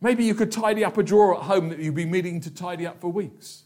Maybe 0.00 0.24
you 0.24 0.34
could 0.34 0.52
tidy 0.52 0.84
up 0.84 0.98
a 0.98 1.02
drawer 1.02 1.36
at 1.36 1.44
home 1.44 1.70
that 1.70 1.78
you've 1.78 1.94
been 1.94 2.10
meaning 2.10 2.40
to 2.42 2.50
tidy 2.50 2.86
up 2.86 3.00
for 3.00 3.10
weeks. 3.10 3.62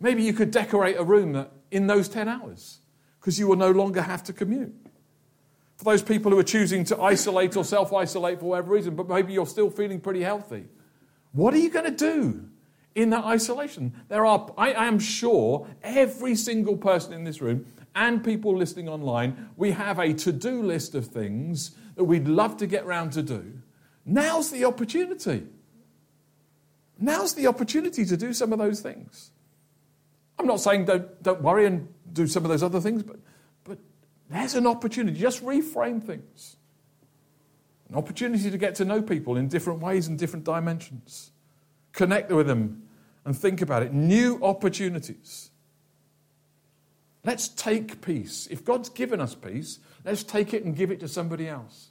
Maybe 0.00 0.24
you 0.24 0.32
could 0.32 0.50
decorate 0.50 0.96
a 0.98 1.04
room 1.04 1.32
that, 1.34 1.52
in 1.70 1.86
those 1.86 2.08
10 2.08 2.26
hours 2.26 2.78
because 3.20 3.38
you 3.38 3.46
will 3.46 3.56
no 3.56 3.70
longer 3.70 4.02
have 4.02 4.24
to 4.24 4.32
commute 4.32 4.74
for 5.76 5.84
those 5.84 6.02
people 6.02 6.32
who 6.32 6.38
are 6.38 6.42
choosing 6.42 6.84
to 6.84 7.00
isolate 7.00 7.56
or 7.56 7.64
self 7.64 7.92
isolate 7.92 8.40
for 8.40 8.46
whatever 8.46 8.72
reason, 8.72 8.96
but 8.96 9.08
maybe 9.08 9.32
you're 9.32 9.46
still 9.46 9.70
feeling 9.70 10.00
pretty 10.00 10.22
healthy. 10.22 10.64
What 11.32 11.54
are 11.54 11.58
you 11.58 11.70
going 11.70 11.84
to 11.84 11.90
do 11.90 12.48
in 12.94 13.10
that 13.10 13.24
isolation? 13.24 13.94
There 14.08 14.26
are, 14.26 14.52
I, 14.58 14.72
I 14.72 14.86
am 14.86 14.98
sure, 14.98 15.68
every 15.82 16.34
single 16.34 16.76
person 16.76 17.12
in 17.12 17.24
this 17.24 17.40
room 17.40 17.64
and 17.94 18.24
people 18.24 18.56
listening 18.56 18.88
online, 18.88 19.50
we 19.56 19.70
have 19.70 19.98
a 19.98 20.12
to 20.14 20.32
do 20.32 20.62
list 20.62 20.94
of 20.94 21.06
things 21.06 21.72
that 22.00 22.04
we'd 22.04 22.26
love 22.26 22.56
to 22.56 22.66
get 22.66 22.86
round 22.86 23.12
to 23.12 23.22
do. 23.22 23.60
Now's 24.06 24.50
the 24.50 24.64
opportunity. 24.64 25.46
Now's 26.98 27.34
the 27.34 27.46
opportunity 27.46 28.06
to 28.06 28.16
do 28.16 28.32
some 28.32 28.54
of 28.54 28.58
those 28.58 28.80
things. 28.80 29.32
I'm 30.38 30.46
not 30.46 30.60
saying 30.60 30.86
don't, 30.86 31.22
don't 31.22 31.42
worry 31.42 31.66
and 31.66 31.92
do 32.10 32.26
some 32.26 32.42
of 32.42 32.48
those 32.48 32.62
other 32.62 32.80
things, 32.80 33.02
but 33.02 33.18
there's 34.30 34.54
an 34.54 34.66
opportunity. 34.66 35.20
Just 35.20 35.44
reframe 35.44 36.02
things. 36.02 36.56
An 37.90 37.96
opportunity 37.96 38.50
to 38.50 38.56
get 38.56 38.76
to 38.76 38.86
know 38.86 39.02
people 39.02 39.36
in 39.36 39.48
different 39.48 39.80
ways 39.80 40.08
and 40.08 40.18
different 40.18 40.46
dimensions. 40.46 41.32
Connect 41.92 42.32
with 42.32 42.46
them 42.46 42.84
and 43.26 43.36
think 43.36 43.60
about 43.60 43.82
it. 43.82 43.92
New 43.92 44.42
opportunities. 44.42 45.50
Let's 47.26 47.48
take 47.48 48.00
peace. 48.00 48.48
If 48.50 48.64
God's 48.64 48.88
given 48.88 49.20
us 49.20 49.34
peace, 49.34 49.80
let's 50.02 50.22
take 50.22 50.54
it 50.54 50.64
and 50.64 50.74
give 50.74 50.90
it 50.90 51.00
to 51.00 51.08
somebody 51.08 51.46
else. 51.46 51.89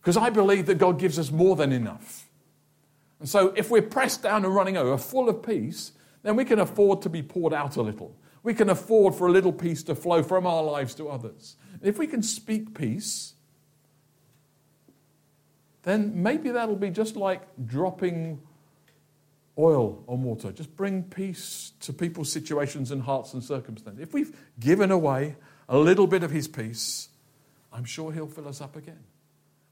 Because 0.00 0.16
I 0.16 0.30
believe 0.30 0.66
that 0.66 0.78
God 0.78 0.98
gives 0.98 1.18
us 1.18 1.30
more 1.30 1.56
than 1.56 1.72
enough. 1.72 2.28
And 3.20 3.28
so 3.28 3.52
if 3.56 3.70
we're 3.70 3.82
pressed 3.82 4.22
down 4.22 4.44
and 4.44 4.54
running 4.54 4.76
over, 4.76 4.96
full 4.96 5.28
of 5.28 5.42
peace, 5.42 5.92
then 6.22 6.36
we 6.36 6.44
can 6.44 6.58
afford 6.58 7.02
to 7.02 7.08
be 7.08 7.22
poured 7.22 7.52
out 7.52 7.76
a 7.76 7.82
little. 7.82 8.16
We 8.42 8.54
can 8.54 8.70
afford 8.70 9.14
for 9.14 9.26
a 9.26 9.32
little 9.32 9.52
peace 9.52 9.82
to 9.84 9.94
flow 9.94 10.22
from 10.22 10.46
our 10.46 10.62
lives 10.62 10.94
to 10.96 11.08
others. 11.08 11.56
If 11.82 11.98
we 11.98 12.06
can 12.06 12.22
speak 12.22 12.78
peace, 12.78 13.34
then 15.82 16.22
maybe 16.22 16.50
that'll 16.50 16.76
be 16.76 16.90
just 16.90 17.16
like 17.16 17.42
dropping 17.66 18.40
oil 19.58 20.04
on 20.06 20.22
water. 20.22 20.52
Just 20.52 20.76
bring 20.76 21.02
peace 21.02 21.72
to 21.80 21.92
people's 21.92 22.30
situations 22.30 22.90
and 22.90 23.02
hearts 23.02 23.34
and 23.34 23.42
circumstances. 23.42 24.00
If 24.00 24.12
we've 24.14 24.36
given 24.60 24.90
away 24.90 25.36
a 25.68 25.78
little 25.78 26.06
bit 26.06 26.22
of 26.22 26.30
his 26.30 26.46
peace, 26.46 27.08
I'm 27.72 27.84
sure 27.84 28.12
he'll 28.12 28.28
fill 28.28 28.48
us 28.48 28.60
up 28.60 28.76
again. 28.76 29.02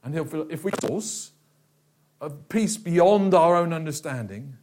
And 0.03 0.15
if 0.15 0.63
we 0.63 0.71
source 0.81 1.31
of 2.21 2.49
peace 2.49 2.77
beyond 2.77 3.33
our 3.33 3.55
own 3.55 3.73
understanding, 3.73 4.57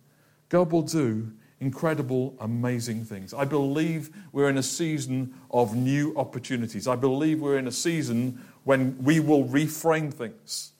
God 0.48 0.72
will 0.72 0.82
do 0.82 1.32
incredible, 1.60 2.36
amazing 2.40 3.04
things. 3.04 3.32
I 3.32 3.44
believe 3.44 4.10
we're 4.32 4.50
in 4.50 4.58
a 4.58 4.62
season 4.62 5.34
of 5.50 5.74
new 5.74 6.14
opportunities. 6.16 6.86
I 6.86 6.96
believe 6.96 7.40
we're 7.40 7.58
in 7.58 7.66
a 7.66 7.72
season 7.72 8.44
when 8.64 9.02
we 9.02 9.20
will 9.20 9.44
reframe 9.44 10.12
things. 10.12 10.72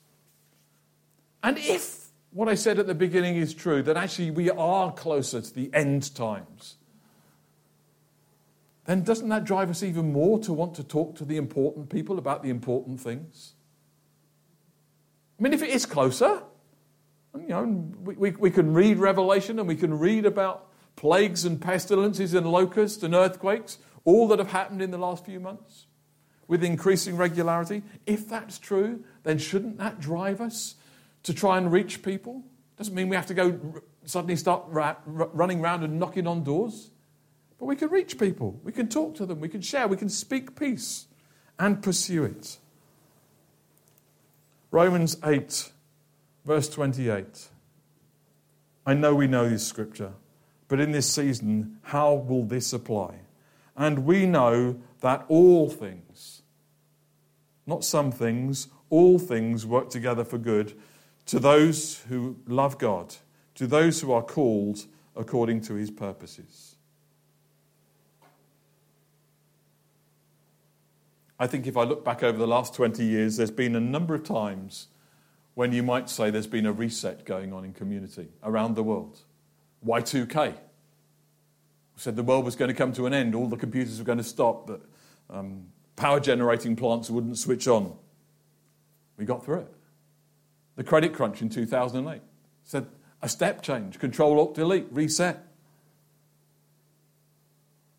And 1.41 1.57
if 1.57 2.09
what 2.31 2.49
I 2.49 2.55
said 2.55 2.77
at 2.77 2.85
the 2.85 2.93
beginning 2.93 3.37
is 3.37 3.53
true, 3.53 3.81
that 3.83 3.97
actually 3.97 4.29
we 4.29 4.51
are 4.51 4.91
closer 4.91 5.41
to 5.41 5.53
the 5.53 5.73
end 5.73 6.13
times, 6.13 6.75
then 8.85 9.03
doesn't 9.03 9.29
that 9.29 9.43
drive 9.43 9.71
us 9.71 9.81
even 9.81 10.11
more 10.11 10.37
to 10.39 10.53
want 10.53 10.75
to 10.75 10.83
talk 10.83 11.15
to 11.15 11.25
the 11.25 11.37
important 11.37 11.89
people 11.89 12.19
about 12.19 12.43
the 12.43 12.51
important 12.51 12.99
things? 12.99 13.54
Mean, 15.45 15.53
if 15.53 15.61
it 15.61 15.69
is 15.69 15.85
closer, 15.85 16.41
you 17.35 17.49
know, 17.49 17.65
we, 18.01 18.15
we, 18.15 18.31
we, 18.31 18.49
can 18.49 18.73
read 18.73 18.97
Revelation 18.97 19.59
and 19.59 19.67
we 19.67 19.75
can 19.75 19.95
read 19.99 20.25
about 20.25 20.71
plagues 20.95 21.45
and 21.45 21.61
pestilences 21.61 22.33
and 22.33 22.51
locusts 22.51 23.03
and 23.03 23.13
earthquakes, 23.13 23.77
all 24.05 24.27
that 24.29 24.39
have 24.39 24.47
happened 24.47 24.81
in 24.81 24.89
the 24.89 24.97
last 24.97 25.23
few 25.23 25.39
months 25.39 25.85
with 26.47 26.63
increasing 26.63 27.15
regularity. 27.15 27.83
If 28.07 28.27
that's 28.27 28.57
true, 28.57 29.03
then 29.21 29.37
shouldn't 29.37 29.77
that 29.77 29.99
drive 29.99 30.41
us 30.41 30.77
to 31.21 31.31
try 31.31 31.59
and 31.59 31.71
reach 31.71 32.01
people? 32.01 32.41
Doesn't 32.75 32.95
mean 32.95 33.07
we 33.07 33.15
have 33.15 33.27
to 33.27 33.35
go 33.35 33.83
suddenly 34.03 34.37
start 34.37 34.63
ra- 34.69 34.95
running 35.05 35.59
around 35.59 35.83
and 35.83 35.99
knocking 35.99 36.25
on 36.25 36.43
doors. 36.43 36.89
But 37.59 37.67
we 37.67 37.75
can 37.75 37.89
reach 37.89 38.17
people. 38.17 38.59
We 38.63 38.71
can 38.71 38.89
talk 38.89 39.13
to 39.17 39.27
them. 39.27 39.41
We 39.41 39.49
can 39.49 39.61
share. 39.61 39.87
We 39.87 39.97
can 39.97 40.09
speak 40.09 40.59
peace 40.59 41.05
and 41.59 41.83
pursue 41.83 42.23
it. 42.23 42.57
Romans 44.75 45.15
8 45.23 45.71
Verse 46.43 46.67
28. 46.67 47.47
I 48.85 48.93
know 48.93 49.15
we 49.15 49.25
know 49.25 49.47
this 49.47 49.65
scripture, 49.65 50.11
but 50.67 50.81
in 50.81 50.91
this 50.91 51.09
season, 51.09 51.77
how 51.81 52.13
will 52.13 52.43
this 52.43 52.73
apply? 52.73 53.21
And 53.77 53.99
we 53.99 54.25
know 54.25 54.81
that 54.99 55.23
all 55.29 55.69
things, 55.69 56.41
not 57.65 57.85
some 57.85 58.11
things, 58.11 58.67
all 58.89 59.17
things 59.17 59.65
work 59.65 59.89
together 59.89 60.25
for 60.25 60.37
good 60.37 60.73
to 61.27 61.39
those 61.39 62.01
who 62.09 62.35
love 62.45 62.77
God, 62.77 63.15
to 63.55 63.67
those 63.67 64.01
who 64.01 64.11
are 64.11 64.23
called 64.23 64.87
according 65.15 65.61
to 65.61 65.75
his 65.75 65.89
purposes. 65.89 66.74
I 71.39 71.47
think 71.47 71.67
if 71.67 71.75
I 71.75 71.83
look 71.83 72.05
back 72.05 72.23
over 72.23 72.37
the 72.37 72.47
last 72.47 72.73
20 72.73 73.03
years, 73.03 73.37
there's 73.37 73.51
been 73.51 73.75
a 73.75 73.79
number 73.79 74.15
of 74.15 74.23
times 74.23 74.87
when 75.53 75.71
you 75.71 75.83
might 75.83 76.09
say 76.09 76.29
there's 76.29 76.47
been 76.47 76.65
a 76.65 76.71
reset 76.71 77.25
going 77.25 77.53
on 77.53 77.65
in 77.65 77.73
community 77.73 78.29
around 78.43 78.75
the 78.75 78.83
world. 78.83 79.19
Y2K. 79.85 80.51
We 80.51 80.55
said 81.97 82.15
the 82.15 82.23
world 82.23 82.45
was 82.45 82.55
going 82.55 82.69
to 82.69 82.75
come 82.75 82.93
to 82.93 83.05
an 83.05 83.13
end, 83.13 83.35
all 83.35 83.47
the 83.47 83.57
computers 83.57 83.99
were 83.99 84.05
going 84.05 84.17
to 84.17 84.23
stop, 84.23 84.67
that 84.67 84.81
um, 85.29 85.67
power 85.95 86.19
generating 86.19 86.75
plants 86.75 87.09
wouldn't 87.09 87.37
switch 87.37 87.67
on. 87.67 87.95
We 89.17 89.25
got 89.25 89.45
through 89.45 89.59
it. 89.59 89.73
The 90.75 90.83
credit 90.83 91.13
crunch 91.13 91.41
in 91.41 91.49
2008 91.49 92.21
said 92.63 92.87
a 93.21 93.29
step 93.29 93.61
change. 93.61 93.97
Control 93.97 94.39
Alt 94.39 94.55
Delete, 94.55 94.87
reset. 94.91 95.37
I 95.37 95.41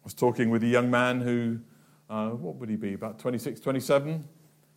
was 0.05 0.15
talking 0.15 0.51
with 0.51 0.63
a 0.63 0.69
young 0.69 0.91
man 0.91 1.23
who, 1.23 1.61
uh, 2.09 2.31
what 2.31 2.57
would 2.57 2.69
he 2.69 2.77
be, 2.77 2.95
about 2.95 3.19
26, 3.19 3.61
27? 3.61 4.25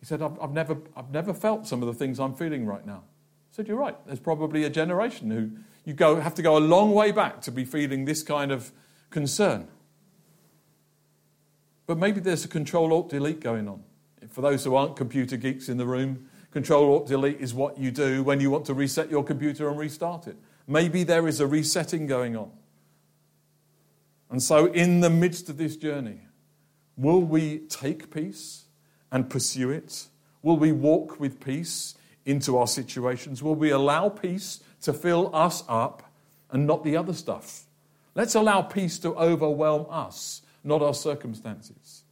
He 0.00 0.06
said, 0.06 0.22
I've, 0.22 0.40
I've, 0.40 0.52
never, 0.52 0.78
I've 0.96 1.10
never 1.10 1.32
felt 1.34 1.66
some 1.66 1.82
of 1.82 1.86
the 1.86 1.94
things 1.94 2.18
I'm 2.18 2.34
feeling 2.34 2.66
right 2.66 2.84
now. 2.84 3.04
I 3.04 3.52
said, 3.52 3.68
You're 3.68 3.76
right. 3.76 3.96
There's 4.06 4.20
probably 4.20 4.64
a 4.64 4.70
generation 4.70 5.30
who 5.30 5.50
you 5.84 5.94
go, 5.94 6.20
have 6.20 6.34
to 6.34 6.42
go 6.42 6.56
a 6.56 6.60
long 6.60 6.92
way 6.92 7.12
back 7.12 7.40
to 7.42 7.52
be 7.52 7.64
feeling 7.64 8.04
this 8.04 8.22
kind 8.22 8.52
of 8.52 8.72
concern. 9.10 9.68
But 11.86 11.98
maybe 11.98 12.20
there's 12.20 12.44
a 12.44 12.48
Control 12.48 12.92
Alt 12.92 13.10
Delete 13.10 13.40
going 13.40 13.68
on. 13.68 13.82
For 14.28 14.40
those 14.42 14.64
who 14.64 14.76
aren't 14.76 14.96
computer 14.96 15.36
geeks 15.36 15.68
in 15.68 15.76
the 15.76 15.86
room, 15.86 16.28
Control 16.52 16.92
Alt 16.92 17.08
Delete 17.08 17.40
is 17.40 17.52
what 17.52 17.78
you 17.78 17.90
do 17.90 18.22
when 18.22 18.40
you 18.40 18.50
want 18.50 18.64
to 18.66 18.74
reset 18.74 19.10
your 19.10 19.24
computer 19.24 19.68
and 19.68 19.78
restart 19.78 20.26
it. 20.26 20.36
Maybe 20.66 21.02
there 21.02 21.26
is 21.26 21.40
a 21.40 21.46
resetting 21.46 22.06
going 22.06 22.36
on. 22.36 22.52
And 24.30 24.40
so, 24.40 24.66
in 24.66 25.00
the 25.00 25.10
midst 25.10 25.48
of 25.48 25.56
this 25.56 25.76
journey, 25.76 26.20
will 27.00 27.22
we 27.22 27.60
take 27.60 28.10
peace 28.10 28.64
and 29.10 29.30
pursue 29.30 29.70
it? 29.70 30.06
Will 30.42 30.56
we 30.56 30.70
walk 30.70 31.18
with 31.18 31.40
peace 31.40 31.94
into 32.26 32.58
our 32.58 32.66
situations? 32.66 33.42
Will 33.42 33.54
we 33.54 33.70
allow 33.70 34.10
peace 34.10 34.60
to 34.82 34.92
fill 34.92 35.34
us 35.34 35.64
up 35.66 36.02
and 36.50 36.66
not 36.66 36.84
the 36.84 36.96
other 36.96 37.14
stuff? 37.14 37.64
Let's 38.14 38.34
allow 38.34 38.62
peace 38.62 38.98
to 39.00 39.14
overwhelm 39.14 39.86
us, 39.88 40.42
not 40.62 40.82
our 40.82 40.94
circumstances. 40.94 42.02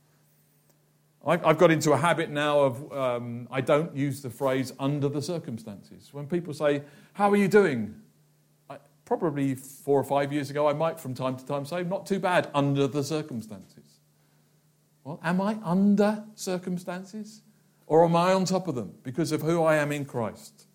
I've 1.27 1.59
got 1.59 1.71
into 1.71 1.93
a 1.93 1.97
habit 1.99 2.31
now 2.31 2.61
of 2.61 2.93
um, 2.93 3.49
I 3.51 3.61
don't 3.61 3.95
use 3.95 4.23
the 4.23 4.31
phrase 4.31 4.73
under 4.79 5.11
the 5.11 5.21
circumstances. 5.21 6.09
When 6.13 6.27
people 6.27 6.55
say, 6.55 6.83
How 7.13 7.31
are 7.31 7.37
you 7.37 7.49
doing? 7.49 7.97
I, 8.71 8.79
probably 9.05 9.55
four 9.55 10.01
or 10.01 10.05
five 10.05 10.33
years 10.33 10.49
ago, 10.49 10.69
I 10.69 10.73
might 10.73 10.99
from 10.99 11.13
time 11.13 11.37
to 11.37 11.45
time 11.45 11.67
say, 11.67 11.83
Not 11.83 12.07
too 12.07 12.19
bad 12.19 12.49
under 12.55 12.87
the 12.87 13.05
circumstances. 13.05 13.88
Well, 15.09 15.21
am 15.23 15.41
I 15.41 15.57
under 15.65 16.23
circumstances? 16.35 17.41
Or 17.87 18.05
am 18.05 18.15
I 18.15 18.35
on 18.35 18.45
top 18.45 18.69
of 18.69 18.75
them 18.75 18.93
because 19.03 19.33
of 19.33 19.41
who 19.41 19.63
I 19.63 19.77
am 19.77 19.91
in 19.91 20.05
Christ? 20.05 20.67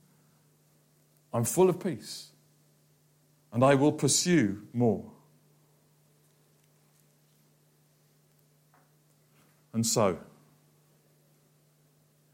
I'm 1.32 1.44
full 1.44 1.70
of 1.70 1.80
peace 1.80 2.32
and 3.52 3.64
I 3.64 3.76
will 3.76 3.92
pursue 3.92 4.64
more. 4.74 5.12
And 9.72 9.86
so, 9.86 10.18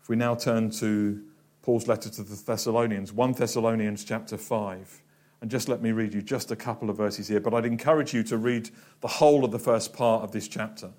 if 0.02 0.08
we 0.08 0.16
now 0.16 0.36
turn 0.36 0.70
to 0.72 1.22
Paul's 1.64 1.90
letter 1.90 2.10
to 2.10 2.24
the 2.24 2.42
Thessalonians, 2.42 3.12
1 3.12 3.34
Thessalonians 3.34 4.06
chapter 4.06 4.38
5, 4.38 5.02
and 5.42 5.52
just 5.52 5.68
let 5.68 5.82
me 5.82 5.92
read 5.92 6.14
you 6.14 6.22
just 6.22 6.50
a 6.50 6.56
couple 6.56 6.90
of 6.90 6.96
verses 6.96 7.28
here, 7.28 7.42
but 7.42 7.54
I'd 7.54 7.66
encourage 7.66 8.14
you 8.14 8.24
to 8.24 8.38
read 8.38 8.70
the 9.02 9.10
whole 9.10 9.44
of 9.44 9.52
the 9.52 9.60
first 9.60 9.92
part 9.92 10.24
of 10.24 10.32
this 10.32 10.48
chapter. 10.48 10.92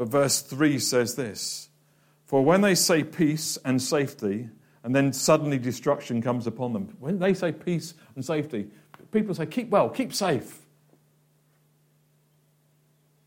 But 0.00 0.08
verse 0.08 0.40
3 0.40 0.78
says 0.78 1.14
this 1.14 1.68
For 2.24 2.42
when 2.42 2.62
they 2.62 2.74
say 2.74 3.04
peace 3.04 3.58
and 3.66 3.82
safety, 3.82 4.48
and 4.82 4.96
then 4.96 5.12
suddenly 5.12 5.58
destruction 5.58 6.22
comes 6.22 6.46
upon 6.46 6.72
them, 6.72 6.96
when 7.00 7.18
they 7.18 7.34
say 7.34 7.52
peace 7.52 7.92
and 8.14 8.24
safety, 8.24 8.68
people 9.12 9.34
say, 9.34 9.44
keep 9.44 9.68
well, 9.68 9.90
keep 9.90 10.14
safe. 10.14 10.60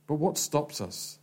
But 0.07 0.15
what 0.15 0.35
stops 0.35 0.81
us? 0.81 1.19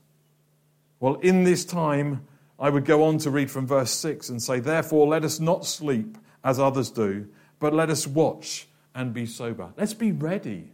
Well, 1.00 1.16
in 1.16 1.42
this 1.42 1.64
time, 1.64 2.24
I 2.56 2.70
would 2.70 2.84
go 2.84 3.02
on 3.02 3.18
to 3.18 3.30
read 3.32 3.50
from 3.50 3.66
verse 3.66 3.90
6 3.90 4.28
and 4.28 4.40
say, 4.40 4.60
Therefore, 4.60 5.08
let 5.08 5.24
us 5.24 5.40
not 5.40 5.66
sleep 5.66 6.16
as 6.44 6.60
others 6.60 6.92
do, 6.92 7.26
but 7.58 7.74
let 7.74 7.90
us 7.90 8.06
watch 8.06 8.68
and 8.94 9.12
be 9.12 9.26
sober. 9.26 9.72
Let's 9.76 9.94
be 9.94 10.12
ready. 10.12 10.70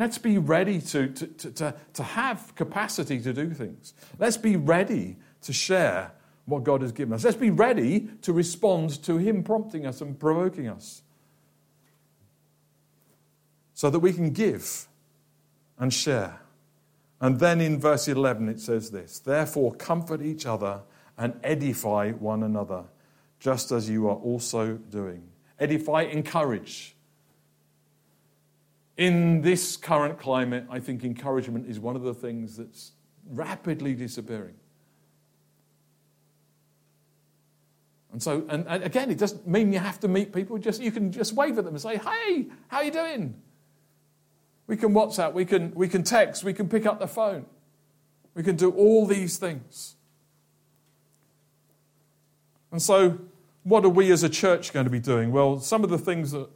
Let's 0.00 0.16
be 0.16 0.38
ready 0.38 0.80
to, 0.80 1.08
to, 1.08 1.26
to, 1.26 1.74
to, 1.92 2.02
have 2.02 2.54
capacity 2.54 3.20
to 3.20 3.34
do 3.34 3.50
things. 3.50 3.92
Let's 4.18 4.38
be 4.38 4.56
ready 4.56 5.18
to 5.42 5.52
share 5.52 6.12
what 6.46 6.64
God 6.64 6.80
has 6.80 6.90
given 6.90 7.12
us. 7.12 7.22
Let's 7.22 7.36
be 7.36 7.50
ready 7.50 8.08
to 8.22 8.32
respond 8.32 9.02
to 9.02 9.18
Him 9.18 9.44
prompting 9.44 9.84
us 9.84 10.00
and 10.00 10.18
provoking 10.18 10.68
us 10.68 11.02
so 13.74 13.90
that 13.90 13.98
we 13.98 14.14
can 14.14 14.30
give 14.30 14.88
and 15.78 15.92
share. 15.92 16.40
And 17.20 17.38
then 17.38 17.60
in 17.60 17.78
verse 17.78 18.08
11 18.08 18.48
it 18.48 18.58
says 18.58 18.90
this 18.90 19.18
Therefore, 19.18 19.74
comfort 19.74 20.22
each 20.22 20.46
other 20.46 20.80
and 21.18 21.38
edify 21.44 22.12
one 22.12 22.42
another, 22.42 22.84
just 23.38 23.70
as 23.70 23.90
you 23.90 24.08
are 24.08 24.16
also 24.16 24.78
doing. 24.78 25.28
Edify, 25.58 26.04
encourage 26.04 26.96
in 29.00 29.40
this 29.40 29.78
current 29.78 30.18
climate, 30.18 30.66
I 30.70 30.78
think 30.78 31.04
encouragement 31.04 31.66
is 31.66 31.80
one 31.80 31.96
of 31.96 32.02
the 32.02 32.12
things 32.12 32.58
that's 32.58 32.92
rapidly 33.30 33.94
disappearing. 33.94 34.54
And 38.12 38.22
so, 38.22 38.44
and, 38.50 38.66
again, 38.68 39.10
it 39.10 39.16
doesn't 39.16 39.48
mean 39.48 39.72
you 39.72 39.78
have 39.78 40.00
to 40.00 40.08
meet 40.08 40.34
people. 40.34 40.58
Just 40.58 40.82
you 40.82 40.92
can 40.92 41.12
just 41.12 41.32
wave 41.32 41.56
at 41.56 41.64
them 41.64 41.72
and 41.72 41.80
say, 41.80 41.96
"Hey, 41.96 42.48
how 42.68 42.78
are 42.78 42.84
you 42.84 42.90
doing?" 42.90 43.40
We 44.66 44.76
can 44.76 44.92
WhatsApp, 44.92 45.32
we 45.32 45.46
can 45.46 45.72
we 45.74 45.88
can 45.88 46.02
text, 46.02 46.44
we 46.44 46.52
can 46.52 46.68
pick 46.68 46.84
up 46.84 46.98
the 46.98 47.08
phone, 47.08 47.46
we 48.34 48.42
can 48.42 48.56
do 48.56 48.70
all 48.70 49.06
these 49.06 49.38
things. 49.38 49.94
And 52.70 52.82
so, 52.82 53.18
what 53.62 53.82
are 53.86 53.88
we 53.88 54.12
as 54.12 54.22
a 54.24 54.28
church 54.28 54.74
going 54.74 54.84
to 54.84 54.90
be 54.90 55.00
doing? 55.00 55.32
Well, 55.32 55.58
some 55.58 55.84
of 55.84 55.88
the 55.88 55.98
things 55.98 56.32
that 56.32 56.50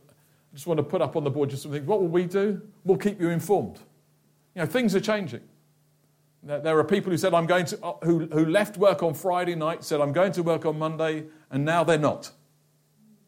just 0.55 0.67
want 0.67 0.79
to 0.79 0.85
put 0.85 1.03
up 1.03 1.17
on 1.17 1.25
the 1.25 1.31
board 1.31 1.51
just 1.51 1.65
something. 1.65 1.85
What 1.85 2.01
will 2.01 2.09
we 2.09 2.27
do? 2.27 2.63
We'll 2.85 2.97
keep 2.97 3.21
you 3.21 3.31
informed. 3.31 3.79
You 4.55 4.63
know, 4.63 4.67
things 4.67 4.95
are 4.95 5.01
changing. 5.01 5.43
There 6.45 6.79
are 6.79 6.85
people 6.85 7.11
who 7.11 7.17
said, 7.17 7.35
I'm 7.35 7.47
going 7.47 7.65
to, 7.67 7.83
uh, 7.83 7.95
who, 8.03 8.27
who 8.27 8.45
left 8.45 8.77
work 8.77 9.03
on 9.03 9.15
Friday 9.15 9.55
night, 9.55 9.83
said, 9.83 10.01
I'm 10.01 10.13
going 10.13 10.33
to 10.33 10.43
work 10.43 10.67
on 10.67 10.79
Monday, 10.79 11.25
and 11.51 11.65
now 11.65 11.85
they're 11.85 11.99
not. 11.99 12.31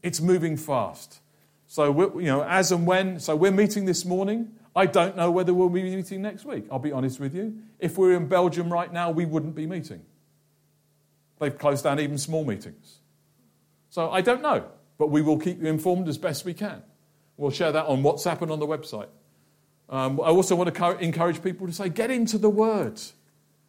It's 0.03 0.21
moving 0.21 0.57
fast. 0.57 1.21
So, 1.67 2.19
you 2.21 2.27
know, 2.27 2.45
as 2.45 2.71
and 2.73 2.87
when, 2.87 3.19
so 3.19 3.35
we're 3.35 3.51
meeting 3.51 3.87
this 3.87 4.05
morning. 4.05 4.53
I 4.77 4.85
don't 4.85 5.17
know 5.17 5.31
whether 5.31 5.55
we'll 5.55 5.71
be 5.71 5.83
meeting 5.83 6.21
next 6.21 6.45
week. 6.45 6.67
I'll 6.71 6.79
be 6.79 6.93
honest 6.93 7.19
with 7.19 7.35
you. 7.35 7.57
If 7.79 7.97
we're 7.97 8.15
in 8.15 8.29
Belgium 8.29 8.71
right 8.71 8.93
now, 8.93 9.11
we 9.11 9.25
wouldn't 9.25 9.55
be 9.55 9.67
meeting. 9.67 10.03
They've 11.41 11.57
closed 11.57 11.85
down 11.85 11.99
even 11.99 12.19
small 12.19 12.45
meetings. 12.45 12.99
So 13.89 14.11
I 14.11 14.21
don't 14.21 14.43
know, 14.43 14.67
but 14.99 15.09
we 15.09 15.23
will 15.23 15.39
keep 15.39 15.61
you 15.61 15.69
informed 15.69 16.07
as 16.09 16.19
best 16.19 16.45
we 16.45 16.53
can. 16.53 16.83
We'll 17.37 17.51
share 17.51 17.72
that 17.72 17.87
on 17.87 18.03
WhatsApp 18.03 18.42
and 18.42 18.51
on 18.51 18.59
the 18.59 18.66
website. 18.66 19.09
Um, 19.88 20.20
I 20.20 20.29
also 20.29 20.57
want 20.57 20.75
to 20.75 20.99
encourage 20.99 21.42
people 21.42 21.66
to 21.66 21.72
say, 21.72 21.88
get 21.88 22.11
into 22.11 22.38
the 22.38 22.51
Word. 22.51 23.01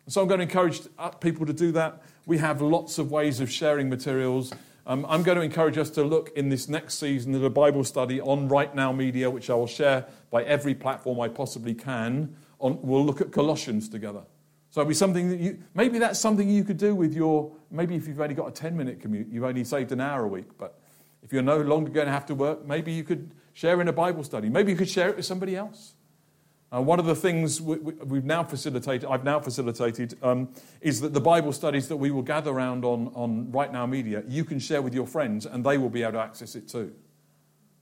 So 0.07 0.21
I'm 0.21 0.27
going 0.27 0.39
to 0.39 0.43
encourage 0.43 0.81
uh, 0.97 1.09
people 1.09 1.45
to 1.45 1.53
do 1.53 1.71
that. 1.73 2.01
We 2.25 2.37
have 2.37 2.61
lots 2.61 2.97
of 2.97 3.11
ways 3.11 3.39
of 3.39 3.51
sharing 3.51 3.89
materials. 3.89 4.53
Um, 4.85 5.05
I'm 5.09 5.21
going 5.21 5.37
to 5.37 5.41
encourage 5.41 5.77
us 5.77 5.89
to 5.91 6.03
look 6.03 6.31
in 6.37 6.47
this 6.47 6.69
next 6.69 6.95
season 6.95 7.35
at 7.35 7.43
a 7.43 7.49
Bible 7.49 7.83
study 7.83 8.21
on 8.21 8.47
Right 8.47 8.73
Now 8.73 8.93
Media, 8.93 9.29
which 9.29 9.49
I 9.49 9.53
will 9.53 9.67
share 9.67 10.05
by 10.31 10.43
every 10.43 10.73
platform 10.73 11.19
I 11.19 11.27
possibly 11.27 11.73
can. 11.73 12.35
On, 12.59 12.81
we'll 12.81 13.05
look 13.05 13.19
at 13.19 13.33
Colossians 13.33 13.89
together. 13.89 14.21
So 14.69 14.81
it'll 14.81 14.89
be 14.89 14.95
something 14.95 15.29
that 15.29 15.39
you, 15.39 15.59
maybe 15.73 15.99
that's 15.99 16.19
something 16.19 16.49
you 16.49 16.63
could 16.63 16.77
do 16.77 16.95
with 16.95 17.13
your, 17.13 17.51
maybe 17.69 17.95
if 17.95 18.07
you've 18.07 18.21
only 18.21 18.35
got 18.35 18.47
a 18.47 18.51
10 18.51 18.77
minute 18.77 19.01
commute, 19.01 19.27
you've 19.29 19.43
only 19.43 19.65
saved 19.65 19.91
an 19.91 19.99
hour 19.99 20.23
a 20.23 20.27
week. 20.27 20.57
But 20.57 20.79
if 21.21 21.33
you're 21.33 21.41
no 21.41 21.59
longer 21.59 21.91
going 21.91 22.07
to 22.07 22.13
have 22.13 22.25
to 22.27 22.35
work, 22.35 22.65
maybe 22.65 22.93
you 22.93 23.03
could 23.03 23.31
Share 23.57 23.81
in 23.81 23.87
a 23.87 23.91
Bible 23.91 24.23
study. 24.23 24.49
Maybe 24.49 24.71
you 24.71 24.77
could 24.77 24.87
share 24.87 25.09
it 25.09 25.15
with 25.15 25.25
somebody 25.25 25.55
else. 25.55 25.95
Uh, 26.71 26.79
one 26.79 26.99
of 26.99 27.07
the 27.07 27.15
things 27.15 27.59
we, 27.59 27.79
have 28.15 28.23
now 28.23 28.43
facilitated, 28.43 29.09
I've 29.09 29.23
now 29.23 29.39
facilitated, 29.39 30.15
um, 30.21 30.49
is 30.79 31.01
that 31.01 31.15
the 31.15 31.19
Bible 31.19 31.51
studies 31.51 31.87
that 31.87 31.97
we 31.97 32.11
will 32.11 32.21
gather 32.21 32.51
around 32.51 32.85
on, 32.85 33.11
on 33.15 33.51
Right 33.51 33.73
Now 33.73 33.87
Media, 33.87 34.21
you 34.27 34.45
can 34.45 34.59
share 34.59 34.83
with 34.83 34.93
your 34.93 35.07
friends 35.07 35.47
and 35.47 35.63
they 35.63 35.79
will 35.79 35.89
be 35.89 36.03
able 36.03 36.11
to 36.11 36.19
access 36.19 36.53
it 36.53 36.67
too. 36.67 36.93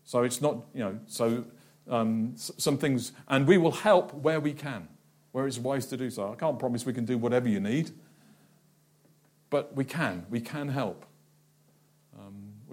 So 0.05 0.23
it's 0.23 0.41
not, 0.41 0.63
you 0.73 0.79
know, 0.79 0.97
so 1.07 1.43
um, 1.89 2.35
some 2.37 2.77
things, 2.77 3.11
and 3.27 3.45
we 3.45 3.57
will 3.57 3.73
help 3.73 4.13
where 4.13 4.39
we 4.39 4.53
can, 4.53 4.87
where 5.33 5.45
it's 5.45 5.59
wise 5.59 5.87
to 5.87 5.97
do 5.97 6.09
so. 6.09 6.31
I 6.31 6.35
can't 6.35 6.57
promise 6.57 6.85
we 6.85 6.93
can 6.93 7.03
do 7.03 7.17
whatever 7.17 7.49
you 7.49 7.59
need, 7.59 7.91
but 9.49 9.75
we 9.75 9.83
can. 9.83 10.25
We 10.29 10.39
can 10.39 10.69
help. 10.69 11.05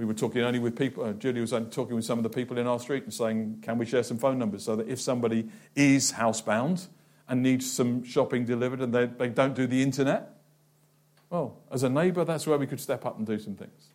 We 0.02 0.06
were 0.06 0.14
talking 0.14 0.42
only 0.42 0.58
with 0.58 0.76
people, 0.76 1.04
uh, 1.04 1.12
Julie 1.12 1.40
was 1.40 1.52
talking 1.70 1.94
with 1.94 2.04
some 2.04 2.18
of 2.18 2.24
the 2.24 2.28
people 2.28 2.58
in 2.58 2.66
our 2.66 2.80
street 2.80 3.04
and 3.04 3.14
saying, 3.14 3.60
can 3.62 3.78
we 3.78 3.86
share 3.86 4.02
some 4.02 4.18
phone 4.18 4.36
numbers 4.36 4.64
so 4.64 4.74
that 4.74 4.88
if 4.88 5.00
somebody 5.00 5.48
is 5.76 6.10
housebound 6.10 6.88
and 7.28 7.40
needs 7.40 7.70
some 7.70 8.02
shopping 8.02 8.44
delivered 8.44 8.80
and 8.80 8.92
they, 8.92 9.06
they 9.06 9.28
don't 9.28 9.54
do 9.54 9.64
the 9.64 9.80
internet, 9.80 10.40
well, 11.30 11.56
as 11.70 11.84
a 11.84 11.88
neighbour, 11.88 12.24
that's 12.24 12.48
where 12.48 12.58
we 12.58 12.66
could 12.66 12.80
step 12.80 13.06
up 13.06 13.16
and 13.16 13.24
do 13.24 13.38
some 13.38 13.54
things. 13.54 13.92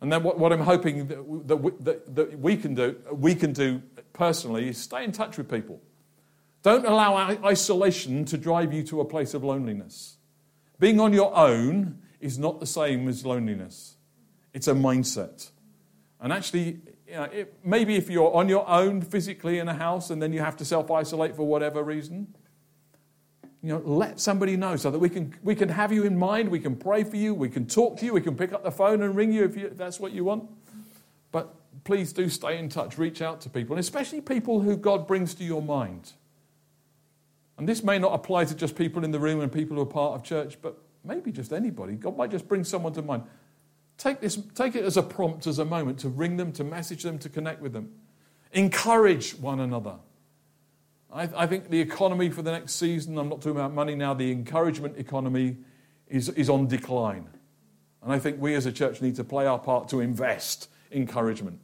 And 0.00 0.10
then 0.10 0.22
what, 0.22 0.38
what 0.38 0.50
I'm 0.50 0.62
hoping 0.62 1.08
that, 1.08 1.48
that, 1.48 1.56
we, 1.56 1.72
that, 1.80 2.14
that 2.14 2.38
we, 2.38 2.56
can 2.56 2.74
do, 2.74 2.96
we 3.12 3.34
can 3.34 3.52
do 3.52 3.82
personally 4.14 4.70
is 4.70 4.78
stay 4.78 5.04
in 5.04 5.12
touch 5.12 5.36
with 5.36 5.50
people. 5.50 5.78
Don't 6.62 6.86
allow 6.86 7.16
isolation 7.44 8.24
to 8.24 8.38
drive 8.38 8.72
you 8.72 8.82
to 8.84 9.02
a 9.02 9.04
place 9.04 9.34
of 9.34 9.44
loneliness. 9.44 10.16
Being 10.80 11.00
on 11.00 11.12
your 11.12 11.36
own 11.36 11.98
is 12.18 12.38
not 12.38 12.60
the 12.60 12.66
same 12.66 13.08
as 13.08 13.26
loneliness. 13.26 13.96
It's 14.54 14.68
a 14.68 14.72
mindset. 14.72 15.50
And 16.20 16.32
actually, 16.32 16.78
you 17.06 17.14
know, 17.14 17.24
it, 17.24 17.54
maybe 17.64 17.96
if 17.96 18.08
you're 18.08 18.34
on 18.34 18.48
your 18.48 18.66
own 18.68 19.02
physically 19.02 19.58
in 19.58 19.68
a 19.68 19.74
house 19.74 20.10
and 20.10 20.22
then 20.22 20.32
you 20.32 20.40
have 20.40 20.56
to 20.58 20.64
self 20.64 20.90
isolate 20.90 21.36
for 21.36 21.46
whatever 21.46 21.82
reason, 21.82 22.34
you 23.62 23.70
know, 23.70 23.82
let 23.84 24.20
somebody 24.20 24.56
know 24.56 24.76
so 24.76 24.90
that 24.90 24.98
we 24.98 25.08
can, 25.08 25.34
we 25.42 25.54
can 25.54 25.68
have 25.68 25.92
you 25.92 26.04
in 26.04 26.18
mind, 26.18 26.48
we 26.48 26.60
can 26.60 26.76
pray 26.76 27.02
for 27.02 27.16
you, 27.16 27.34
we 27.34 27.48
can 27.48 27.66
talk 27.66 27.98
to 27.98 28.06
you, 28.06 28.12
we 28.12 28.20
can 28.20 28.36
pick 28.36 28.52
up 28.52 28.62
the 28.62 28.70
phone 28.70 29.02
and 29.02 29.16
ring 29.16 29.32
you 29.32 29.44
if, 29.44 29.56
you, 29.56 29.66
if 29.66 29.76
that's 29.76 29.98
what 29.98 30.12
you 30.12 30.24
want. 30.24 30.48
But 31.32 31.54
please 31.82 32.12
do 32.12 32.28
stay 32.28 32.58
in 32.58 32.68
touch, 32.68 32.98
reach 32.98 33.22
out 33.22 33.40
to 33.42 33.50
people, 33.50 33.74
and 33.74 33.80
especially 33.80 34.20
people 34.20 34.60
who 34.60 34.76
God 34.76 35.06
brings 35.06 35.34
to 35.36 35.44
your 35.44 35.62
mind. 35.62 36.12
And 37.56 37.68
this 37.68 37.82
may 37.82 37.98
not 37.98 38.12
apply 38.12 38.44
to 38.46 38.54
just 38.54 38.76
people 38.76 39.04
in 39.04 39.12
the 39.12 39.20
room 39.20 39.40
and 39.40 39.50
people 39.50 39.76
who 39.76 39.82
are 39.82 39.86
part 39.86 40.14
of 40.14 40.22
church, 40.24 40.58
but 40.60 40.78
maybe 41.04 41.32
just 41.32 41.52
anybody. 41.52 41.94
God 41.94 42.16
might 42.16 42.30
just 42.30 42.48
bring 42.48 42.64
someone 42.64 42.92
to 42.94 43.02
mind. 43.02 43.22
Take, 43.96 44.20
this, 44.20 44.38
take 44.54 44.74
it 44.74 44.84
as 44.84 44.96
a 44.96 45.02
prompt, 45.02 45.46
as 45.46 45.58
a 45.58 45.64
moment 45.64 46.00
to 46.00 46.08
ring 46.08 46.36
them, 46.36 46.52
to 46.52 46.64
message 46.64 47.02
them, 47.02 47.18
to 47.20 47.28
connect 47.28 47.60
with 47.60 47.72
them. 47.72 47.92
Encourage 48.52 49.34
one 49.36 49.60
another. 49.60 49.96
I, 51.12 51.28
I, 51.36 51.46
think 51.46 51.70
the 51.70 51.80
economy 51.80 52.28
for 52.28 52.42
the 52.42 52.50
next 52.50 52.74
season, 52.74 53.16
I'm 53.18 53.28
not 53.28 53.40
talking 53.40 53.52
about 53.52 53.72
money 53.72 53.94
now, 53.94 54.14
the 54.14 54.32
encouragement 54.32 54.98
economy 54.98 55.58
is, 56.08 56.28
is 56.30 56.50
on 56.50 56.66
decline. 56.66 57.28
And 58.02 58.12
I 58.12 58.18
think 58.18 58.40
we 58.40 58.54
as 58.54 58.66
a 58.66 58.72
church 58.72 59.00
need 59.00 59.16
to 59.16 59.24
play 59.24 59.46
our 59.46 59.58
part 59.58 59.88
to 59.90 60.00
invest 60.00 60.68
encouragement. 60.90 61.60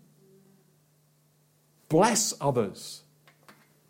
Bless 1.88 2.32
others. 2.40 3.02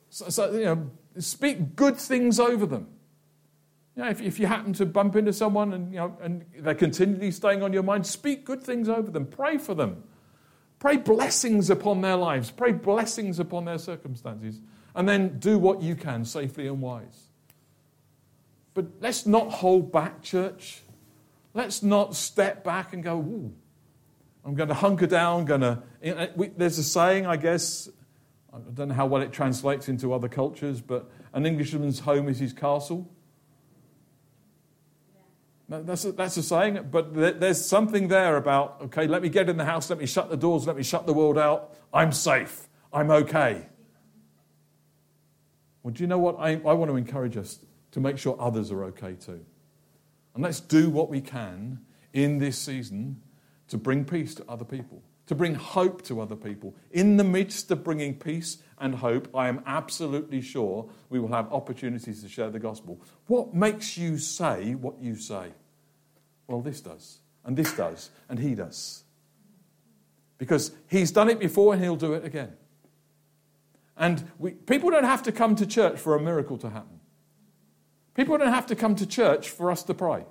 So, 0.08 0.28
so 0.30 0.52
you 0.52 0.64
know, 0.64 0.90
speak 1.18 1.76
good 1.76 1.96
things 1.96 2.40
over 2.40 2.66
them. 2.66 2.88
Know, 4.00 4.08
if, 4.08 4.22
if 4.22 4.38
you 4.40 4.46
happen 4.46 4.72
to 4.74 4.86
bump 4.86 5.14
into 5.14 5.32
someone 5.32 5.74
and, 5.74 5.92
you 5.92 5.98
know, 5.98 6.16
and 6.22 6.44
they're 6.58 6.74
continually 6.74 7.30
staying 7.30 7.62
on 7.62 7.72
your 7.72 7.82
mind, 7.82 8.06
speak 8.06 8.46
good 8.46 8.62
things 8.62 8.88
over 8.88 9.10
them. 9.10 9.26
Pray 9.26 9.58
for 9.58 9.74
them. 9.74 10.04
Pray 10.78 10.96
blessings 10.96 11.68
upon 11.68 12.00
their 12.00 12.16
lives. 12.16 12.50
Pray 12.50 12.72
blessings 12.72 13.38
upon 13.38 13.66
their 13.66 13.76
circumstances 13.76 14.58
and 14.94 15.06
then 15.06 15.38
do 15.38 15.58
what 15.58 15.82
you 15.82 15.94
can 15.94 16.24
safely 16.24 16.66
and 16.66 16.80
wise. 16.80 17.28
But 18.72 18.86
let's 19.00 19.26
not 19.26 19.50
hold 19.50 19.92
back, 19.92 20.22
church. 20.22 20.80
Let's 21.52 21.82
not 21.82 22.16
step 22.16 22.64
back 22.64 22.94
and 22.94 23.02
go, 23.02 23.18
Ooh, 23.18 23.52
I'm 24.46 24.54
going 24.54 24.70
to 24.70 24.74
hunker 24.74 25.06
down, 25.06 25.44
going 25.44 25.60
to. 25.60 25.82
We, 26.36 26.48
there's 26.48 26.78
a 26.78 26.84
saying, 26.84 27.26
I 27.26 27.36
guess, 27.36 27.90
I 28.50 28.58
don't 28.72 28.88
know 28.88 28.94
how 28.94 29.04
well 29.04 29.20
it 29.20 29.32
translates 29.32 29.90
into 29.90 30.14
other 30.14 30.28
cultures, 30.28 30.80
but 30.80 31.10
an 31.34 31.44
Englishman's 31.44 32.00
home 32.00 32.30
is 32.30 32.38
his 32.38 32.54
castle. 32.54 33.10
That's 35.70 36.04
a, 36.04 36.10
that's 36.10 36.36
a 36.36 36.42
saying, 36.42 36.88
but 36.90 37.14
there's 37.14 37.64
something 37.64 38.08
there 38.08 38.36
about, 38.36 38.78
okay, 38.86 39.06
let 39.06 39.22
me 39.22 39.28
get 39.28 39.48
in 39.48 39.56
the 39.56 39.64
house, 39.64 39.88
let 39.88 40.00
me 40.00 40.06
shut 40.06 40.28
the 40.28 40.36
doors, 40.36 40.66
let 40.66 40.76
me 40.76 40.82
shut 40.82 41.06
the 41.06 41.12
world 41.12 41.38
out. 41.38 41.76
I'm 41.94 42.10
safe. 42.10 42.68
I'm 42.92 43.08
okay. 43.12 43.66
Well, 45.84 45.94
do 45.94 46.02
you 46.02 46.08
know 46.08 46.18
what? 46.18 46.36
I, 46.40 46.54
I 46.54 46.72
want 46.72 46.90
to 46.90 46.96
encourage 46.96 47.36
us 47.36 47.60
to 47.92 48.00
make 48.00 48.18
sure 48.18 48.36
others 48.40 48.72
are 48.72 48.82
okay 48.86 49.14
too. 49.14 49.44
And 50.34 50.42
let's 50.42 50.58
do 50.58 50.90
what 50.90 51.08
we 51.08 51.20
can 51.20 51.78
in 52.12 52.38
this 52.38 52.58
season 52.58 53.22
to 53.68 53.78
bring 53.78 54.04
peace 54.04 54.34
to 54.34 54.44
other 54.48 54.64
people, 54.64 55.04
to 55.26 55.36
bring 55.36 55.54
hope 55.54 56.02
to 56.02 56.20
other 56.20 56.34
people. 56.34 56.74
In 56.90 57.16
the 57.16 57.22
midst 57.22 57.70
of 57.70 57.84
bringing 57.84 58.18
peace 58.18 58.58
and 58.78 58.96
hope, 58.96 59.28
I 59.36 59.46
am 59.46 59.62
absolutely 59.66 60.40
sure 60.40 60.90
we 61.10 61.20
will 61.20 61.32
have 61.32 61.52
opportunities 61.52 62.24
to 62.24 62.28
share 62.28 62.50
the 62.50 62.58
gospel. 62.58 63.00
What 63.28 63.54
makes 63.54 63.96
you 63.96 64.18
say 64.18 64.74
what 64.74 65.00
you 65.00 65.14
say? 65.14 65.52
Well, 66.50 66.60
this 66.60 66.80
does, 66.80 67.20
and 67.44 67.56
this 67.56 67.72
does, 67.74 68.10
and 68.28 68.36
he 68.36 68.56
does. 68.56 69.04
Because 70.36 70.72
he's 70.88 71.12
done 71.12 71.30
it 71.30 71.38
before 71.38 71.74
and 71.74 71.80
he'll 71.80 71.94
do 71.94 72.14
it 72.14 72.24
again. 72.24 72.54
And 73.96 74.28
we, 74.36 74.50
people 74.50 74.90
don't 74.90 75.04
have 75.04 75.22
to 75.22 75.32
come 75.32 75.54
to 75.54 75.64
church 75.64 76.00
for 76.00 76.16
a 76.16 76.20
miracle 76.20 76.58
to 76.58 76.70
happen. 76.70 76.98
People 78.14 78.36
don't 78.36 78.52
have 78.52 78.66
to 78.66 78.74
come 78.74 78.96
to 78.96 79.06
church 79.06 79.48
for 79.48 79.70
us 79.70 79.84
to 79.84 79.94
pray. 79.94 80.24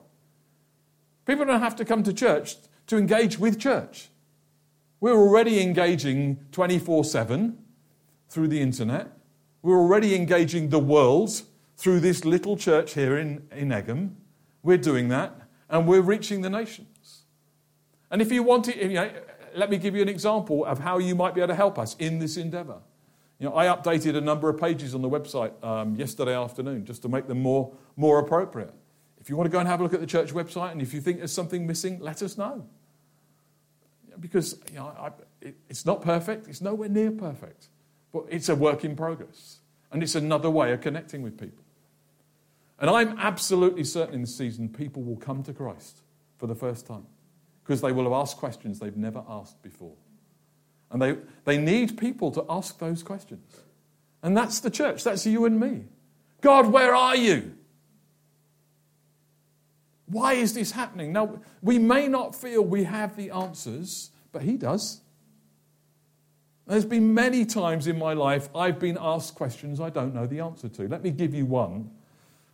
People 1.26 1.46
don't 1.46 1.62
have 1.62 1.78
to 1.78 1.86
come 1.86 2.04
to 2.04 2.12
church 2.12 2.58
to 2.88 2.98
engage 2.98 3.40
with 3.40 3.58
church. 3.58 4.10
We're 5.00 5.16
already 5.18 5.62
engaging 5.62 6.40
24 6.52 7.06
7 7.06 7.58
through 8.28 8.50
the 8.50 8.60
internet. 8.60 9.08
We're 9.62 9.80
already 9.80 10.16
engaging 10.16 10.68
the 10.68 10.80
world 10.80 11.44
through 11.78 12.02
this 12.02 12.26
little 12.26 12.58
church 12.58 12.96
here 12.96 13.18
in, 13.18 13.48
in 13.56 13.70
Egham. 13.70 14.16
We're 14.64 14.78
doing 14.78 15.08
that, 15.10 15.49
and 15.70 15.88
we're 15.88 16.02
reaching 16.02 16.42
the 16.42 16.50
nations. 16.50 17.24
And 18.12 18.22
if 18.22 18.32
you 18.32 18.44
want 18.44 18.66
to, 18.66 18.78
you 18.78 18.94
know, 18.94 19.12
let 19.56 19.70
me 19.70 19.78
give 19.78 19.96
you 19.96 20.02
an 20.02 20.10
example 20.10 20.66
of 20.66 20.80
how 20.80 20.98
you 20.98 21.16
might 21.16 21.36
be 21.36 21.42
able 21.42 21.50
to 21.50 21.56
help 21.56 21.78
us 21.78 21.96
in 22.00 22.20
this 22.20 22.38
endeavor. 22.38 22.78
You 23.40 23.48
know, 23.48 23.56
I 23.56 23.68
updated 23.68 24.18
a 24.18 24.22
number 24.22 24.50
of 24.50 24.60
pages 24.60 24.94
on 24.94 25.02
the 25.02 25.10
website 25.10 25.52
um, 25.64 25.96
yesterday 25.96 26.36
afternoon 26.36 26.86
just 26.86 27.02
to 27.04 27.10
make 27.10 27.28
them 27.28 27.42
more, 27.42 27.72
more 27.96 28.20
appropriate. 28.20 28.74
If 29.20 29.30
you 29.30 29.38
want 29.38 29.46
to 29.46 29.52
go 29.52 29.60
and 29.60 29.68
have 29.68 29.80
a 29.80 29.84
look 29.84 29.94
at 29.94 30.02
the 30.02 30.08
church 30.08 30.34
website 30.34 30.72
and 30.72 30.82
if 30.82 30.94
you 30.94 31.02
think 31.02 31.20
there's 31.20 31.32
something 31.32 31.66
missing, 31.66 32.00
let 32.00 32.22
us 32.22 32.38
know. 32.38 32.66
Because 34.20 34.60
you 34.70 34.76
know, 34.76 34.88
I, 34.88 35.12
it, 35.42 35.56
it's 35.70 35.86
not 35.86 36.02
perfect, 36.02 36.48
it's 36.48 36.62
nowhere 36.62 36.90
near 36.90 37.12
perfect, 37.12 37.68
but 38.12 38.26
it's 38.30 38.50
a 38.50 38.56
work 38.56 38.84
in 38.84 38.96
progress. 38.96 39.60
And 39.92 40.04
it's 40.04 40.16
another 40.16 40.50
way 40.50 40.74
of 40.74 40.82
connecting 40.82 41.22
with 41.22 41.40
people. 41.40 41.64
And 42.80 42.90
I'm 42.90 43.18
absolutely 43.20 43.84
certain 43.84 44.16
in 44.16 44.22
this 44.22 44.36
season 44.36 44.70
people 44.70 45.04
will 45.04 45.18
come 45.18 45.44
to 45.44 45.54
Christ 45.54 46.02
for 46.38 46.48
the 46.48 46.56
first 46.56 46.88
time 46.88 47.06
because 47.64 47.82
they 47.82 47.92
will 47.92 48.06
have 48.06 48.14
asked 48.14 48.38
questions 48.38 48.80
they've 48.80 48.96
never 48.96 49.24
asked 49.28 49.62
before. 49.62 49.96
And 50.92 51.02
they, 51.02 51.18
they 51.46 51.58
need 51.58 51.98
people 51.98 52.32
to 52.32 52.46
ask 52.50 52.80
those 52.80 53.04
questions. 53.04 53.62
And 54.24 54.36
that's 54.36 54.60
the 54.62 54.72
church. 54.72 55.04
That's 55.04 55.26
you 55.26 55.46
and 55.46 55.60
me. 55.60 55.84
God, 56.42 56.72
where 56.72 56.96
are 56.96 57.16
you? 57.16 57.54
Why 60.08 60.34
is 60.34 60.54
this 60.54 60.72
happening? 60.72 61.14
Now, 61.14 61.40
we 61.62 61.78
may 61.78 62.08
not 62.08 62.34
feel 62.34 62.64
we 62.64 62.86
have 62.86 63.16
the 63.16 63.30
answers, 63.30 64.10
but 64.32 64.42
He 64.42 64.58
does. 64.58 65.02
There's 66.66 66.86
been 66.86 67.14
many 67.14 67.46
times 67.46 67.88
in 67.88 68.00
my 68.00 68.14
life 68.14 68.50
I've 68.56 68.80
been 68.80 68.98
asked 69.00 69.36
questions 69.36 69.80
I 69.80 69.90
don't 69.90 70.16
know 70.16 70.26
the 70.26 70.40
answer 70.40 70.70
to. 70.70 70.88
Let 70.88 71.04
me 71.04 71.12
give 71.12 71.34
you 71.34 71.46
one 71.46 71.92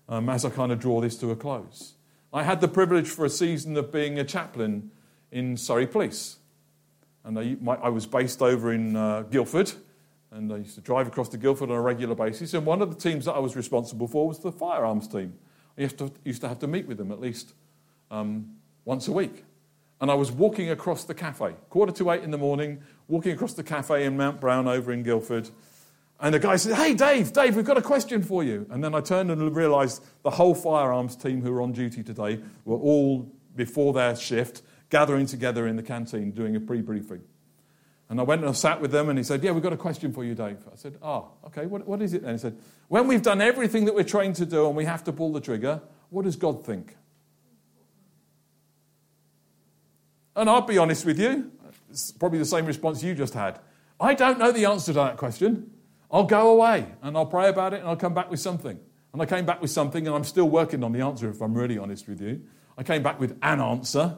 um, 0.09 0.29
as 0.29 0.45
I 0.45 0.49
kind 0.49 0.71
of 0.71 0.79
draw 0.79 1.01
this 1.01 1.17
to 1.17 1.31
a 1.31 1.35
close. 1.35 1.93
I 2.33 2.43
had 2.43 2.61
the 2.61 2.67
privilege 2.67 3.09
for 3.09 3.25
a 3.25 3.29
season 3.29 3.77
of 3.77 3.91
being 3.91 4.19
a 4.19 4.23
chaplain 4.23 4.91
in 5.31 5.57
Surrey 5.57 5.87
Police. 5.87 6.37
And 7.23 7.39
I, 7.39 7.57
my, 7.59 7.75
I 7.75 7.89
was 7.89 8.05
based 8.05 8.41
over 8.41 8.73
in 8.73 8.95
uh, 8.95 9.23
Guildford, 9.23 9.71
and 10.31 10.51
I 10.51 10.57
used 10.57 10.75
to 10.75 10.81
drive 10.81 11.07
across 11.07 11.29
to 11.29 11.37
Guildford 11.37 11.71
on 11.71 11.77
a 11.77 11.81
regular 11.81 12.13
basis. 12.13 12.53
And 12.53 12.65
one 12.65 12.81
of 12.81 12.93
the 12.93 13.01
teams 13.01 13.25
that 13.25 13.33
I 13.33 13.39
was 13.39 13.55
responsible 13.55 14.07
for 14.07 14.27
was 14.27 14.39
the 14.39 14.51
firearms 14.51 15.07
team. 15.07 15.33
I 15.77 15.81
used 15.81 15.97
to, 15.97 16.11
used 16.23 16.41
to 16.41 16.47
have 16.47 16.59
to 16.59 16.67
meet 16.67 16.87
with 16.87 16.97
them 16.97 17.11
at 17.11 17.19
least 17.19 17.53
um, 18.11 18.55
once 18.83 19.07
a 19.07 19.11
week. 19.11 19.45
And 20.01 20.11
I 20.11 20.13
was 20.13 20.31
walking 20.31 20.69
across 20.69 21.05
the 21.05 21.13
cafe, 21.13 21.55
quarter 21.69 21.91
to 21.93 22.11
eight 22.11 22.23
in 22.23 22.31
the 22.31 22.37
morning, 22.37 22.81
walking 23.07 23.31
across 23.31 23.53
the 23.53 23.63
cafe 23.63 24.05
in 24.05 24.17
Mount 24.17 24.41
Browne 24.41 24.67
over 24.67 24.91
in 24.91 25.03
Guildford. 25.03 25.49
And 26.19 26.33
the 26.33 26.39
guy 26.39 26.55
said, 26.55 26.75
Hey, 26.75 26.93
Dave, 26.93 27.33
Dave, 27.33 27.55
we've 27.55 27.65
got 27.65 27.77
a 27.77 27.81
question 27.81 28.23
for 28.23 28.43
you. 28.43 28.65
And 28.69 28.83
then 28.83 28.95
I 28.95 29.01
turned 29.01 29.31
and 29.31 29.55
realized 29.55 30.03
the 30.23 30.31
whole 30.31 30.55
firearms 30.55 31.15
team 31.15 31.41
who 31.41 31.51
were 31.51 31.61
on 31.61 31.71
duty 31.71 32.03
today 32.03 32.39
were 32.63 32.77
all 32.77 33.31
before 33.55 33.93
their 33.93 34.15
shift 34.15 34.61
gathering 34.89 35.25
together 35.25 35.67
in 35.67 35.75
the 35.75 35.83
canteen 35.83 36.31
doing 36.31 36.55
a 36.55 36.59
pre 36.59 36.81
briefing. 36.81 37.21
And 38.07 38.19
I 38.19 38.23
went 38.23 38.41
and 38.41 38.49
I 38.49 38.53
sat 38.53 38.81
with 38.81 38.91
them, 38.91 39.09
and 39.09 39.17
he 39.17 39.23
said, 39.23 39.43
Yeah, 39.43 39.51
we've 39.51 39.63
got 39.63 39.73
a 39.73 39.77
question 39.77 40.13
for 40.13 40.23
you, 40.23 40.35
Dave. 40.35 40.57
I 40.71 40.75
said, 40.75 40.97
Oh, 41.01 41.31
okay, 41.47 41.65
what, 41.65 41.87
what 41.87 42.01
is 42.01 42.13
it 42.13 42.21
then? 42.21 42.33
He 42.33 42.37
said, 42.37 42.57
When 42.87 43.07
we've 43.07 43.21
done 43.21 43.41
everything 43.41 43.85
that 43.85 43.95
we're 43.95 44.03
trained 44.03 44.35
to 44.35 44.45
do 44.45 44.67
and 44.67 44.75
we 44.75 44.85
have 44.85 45.03
to 45.05 45.13
pull 45.13 45.33
the 45.33 45.41
trigger, 45.41 45.81
what 46.09 46.23
does 46.23 46.35
God 46.35 46.65
think? 46.65 46.95
And 50.35 50.49
I'll 50.49 50.61
be 50.61 50.77
honest 50.77 51.05
with 51.05 51.19
you, 51.19 51.51
it's 51.89 52.11
probably 52.11 52.39
the 52.39 52.45
same 52.45 52.65
response 52.65 53.01
you 53.01 53.15
just 53.15 53.33
had. 53.33 53.59
I 53.99 54.13
don't 54.13 54.37
know 54.37 54.51
the 54.51 54.65
answer 54.65 54.87
to 54.87 54.99
that 54.99 55.17
question. 55.17 55.71
I'll 56.11 56.23
go 56.23 56.51
away 56.51 56.87
and 57.01 57.17
I'll 57.17 57.25
pray 57.25 57.49
about 57.49 57.73
it 57.73 57.79
and 57.79 57.89
I'll 57.89 57.95
come 57.95 58.13
back 58.13 58.29
with 58.29 58.39
something. 58.39 58.79
And 59.13 59.21
I 59.21 59.25
came 59.25 59.45
back 59.45 59.61
with 59.61 59.71
something, 59.71 60.07
and 60.07 60.13
I'm 60.13 60.25
still 60.25 60.49
working 60.49 60.83
on 60.83 60.91
the 60.91 60.99
answer 60.99 61.29
if 61.29 61.41
I'm 61.41 61.53
really 61.53 61.77
honest 61.77 62.05
with 62.05 62.19
you. 62.19 62.41
I 62.77 62.83
came 62.83 63.01
back 63.01 63.17
with 63.17 63.31
an 63.41 63.61
answer, 63.61 64.17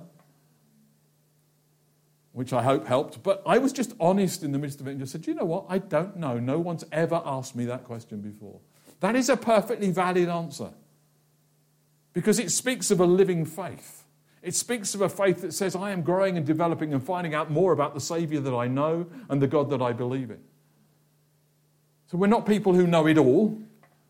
which 2.31 2.51
I 2.51 2.63
hope 2.63 2.87
helped. 2.87 3.21
But 3.21 3.43
I 3.45 3.59
was 3.59 3.71
just 3.71 3.93
honest 3.99 4.41
in 4.41 4.53
the 4.53 4.57
midst 4.57 4.81
of 4.81 4.87
it 4.87 4.91
and 4.91 4.99
just 4.99 5.11
said, 5.11 5.27
you 5.27 5.35
know 5.35 5.45
what? 5.45 5.67
I 5.69 5.77
don't 5.77 6.17
know. 6.17 6.39
No 6.39 6.57
one's 6.57 6.83
ever 6.91 7.21
asked 7.23 7.55
me 7.55 7.65
that 7.65 7.83
question 7.83 8.21
before. 8.21 8.59
That 8.99 9.15
is 9.15 9.29
a 9.29 9.37
perfectly 9.37 9.91
valid 9.91 10.29
answer 10.29 10.71
because 12.13 12.39
it 12.39 12.49
speaks 12.49 12.89
of 12.89 12.99
a 12.99 13.05
living 13.05 13.45
faith. 13.45 14.03
It 14.41 14.55
speaks 14.55 14.95
of 14.95 15.01
a 15.01 15.09
faith 15.09 15.41
that 15.41 15.53
says, 15.53 15.75
I 15.75 15.91
am 15.91 16.01
growing 16.01 16.37
and 16.37 16.45
developing 16.45 16.91
and 16.91 17.03
finding 17.03 17.35
out 17.35 17.51
more 17.51 17.71
about 17.71 17.93
the 17.93 18.01
Savior 18.01 18.39
that 18.39 18.55
I 18.55 18.67
know 18.67 19.05
and 19.29 19.39
the 19.39 19.47
God 19.47 19.69
that 19.69 19.81
I 19.83 19.93
believe 19.93 20.31
in. 20.31 20.39
So 22.07 22.17
we're 22.17 22.27
not 22.27 22.45
people 22.45 22.73
who 22.73 22.87
know 22.87 23.07
it 23.07 23.17
all, 23.17 23.59